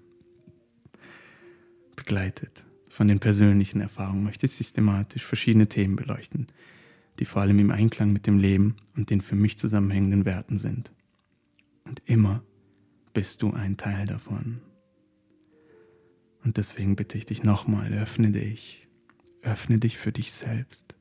Begleitet 1.97 2.65
von 2.89 3.09
den 3.09 3.19
persönlichen 3.19 3.81
Erfahrungen 3.81 4.23
möchte 4.23 4.47
ich 4.47 4.53
systematisch 4.53 5.25
verschiedene 5.25 5.67
Themen 5.67 5.97
beleuchten, 5.97 6.47
die 7.19 7.25
vor 7.25 7.43
allem 7.43 7.59
im 7.59 7.73
Einklang 7.73 8.13
mit 8.13 8.29
dem 8.29 8.39
Leben 8.39 8.77
und 8.97 9.11
den 9.11 9.21
für 9.21 9.35
mich 9.35 9.59
zusammenhängenden 9.59 10.25
Werten 10.25 10.59
sind. 10.59 10.93
Und 11.85 12.03
immer 12.05 12.45
bist 13.15 13.43
du 13.43 13.53
ein 13.53 13.77
Teil 13.77 14.07
davon. 14.07 14.61
Und 16.45 16.59
deswegen 16.59 16.95
bitte 16.95 17.17
ich 17.17 17.27
dich 17.27 17.43
nochmal, 17.43 17.93
öffne 17.95 18.31
dich, 18.31 18.87
öffne 19.43 19.79
dich 19.79 19.97
für 19.97 20.13
dich 20.13 20.33
selbst. 20.33 20.95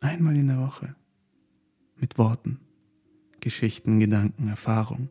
Einmal 0.00 0.36
in 0.36 0.48
der 0.48 0.58
Woche. 0.58 0.96
Mit 1.96 2.18
Worten, 2.18 2.58
Geschichten, 3.40 4.00
Gedanken, 4.00 4.48
Erfahrung, 4.48 5.08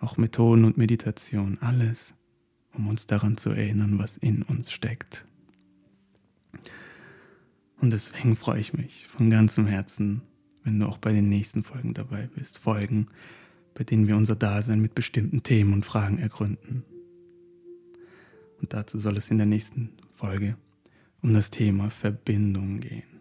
auch 0.00 0.18
Methoden 0.18 0.64
und 0.64 0.76
Meditation, 0.76 1.56
alles 1.60 2.14
um 2.74 2.88
uns 2.88 3.06
daran 3.06 3.36
zu 3.36 3.50
erinnern, 3.50 3.98
was 3.98 4.16
in 4.18 4.42
uns 4.42 4.70
steckt. 4.70 5.24
Und 7.80 7.92
deswegen 7.92 8.36
freue 8.36 8.60
ich 8.60 8.74
mich 8.74 9.06
von 9.06 9.30
ganzem 9.30 9.66
Herzen, 9.66 10.22
wenn 10.64 10.78
du 10.78 10.86
auch 10.86 10.98
bei 10.98 11.12
den 11.12 11.28
nächsten 11.28 11.64
Folgen 11.64 11.94
dabei 11.94 12.28
bist. 12.34 12.58
Folgen, 12.58 13.06
bei 13.74 13.84
denen 13.84 14.06
wir 14.06 14.16
unser 14.16 14.36
Dasein 14.36 14.80
mit 14.80 14.94
bestimmten 14.94 15.42
Themen 15.42 15.72
und 15.72 15.86
Fragen 15.86 16.18
ergründen. 16.18 16.84
Und 18.60 18.72
dazu 18.72 18.98
soll 18.98 19.16
es 19.16 19.30
in 19.30 19.38
der 19.38 19.46
nächsten 19.46 19.96
Folge 20.12 20.56
um 21.22 21.34
das 21.34 21.50
Thema 21.50 21.90
Verbindung 21.90 22.80
gehen. 22.80 23.20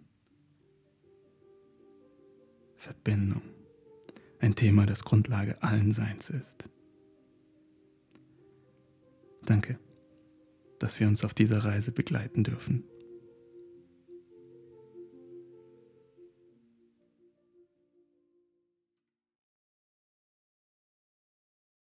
Verbindung. 2.76 3.41
Ein 4.39 4.56
Thema, 4.56 4.86
das 4.86 5.04
Grundlage 5.04 5.62
allen 5.63 5.93
Seins 5.93 6.30
ist. 6.30 6.69
Danke, 9.45 9.80
dass 10.80 11.00
wir 11.00 11.08
uns 11.08 11.23
auf 11.23 11.34
dieser 11.34 11.63
Reise 11.63 11.91
begleiten 11.91 12.43
dürfen. 12.43 12.84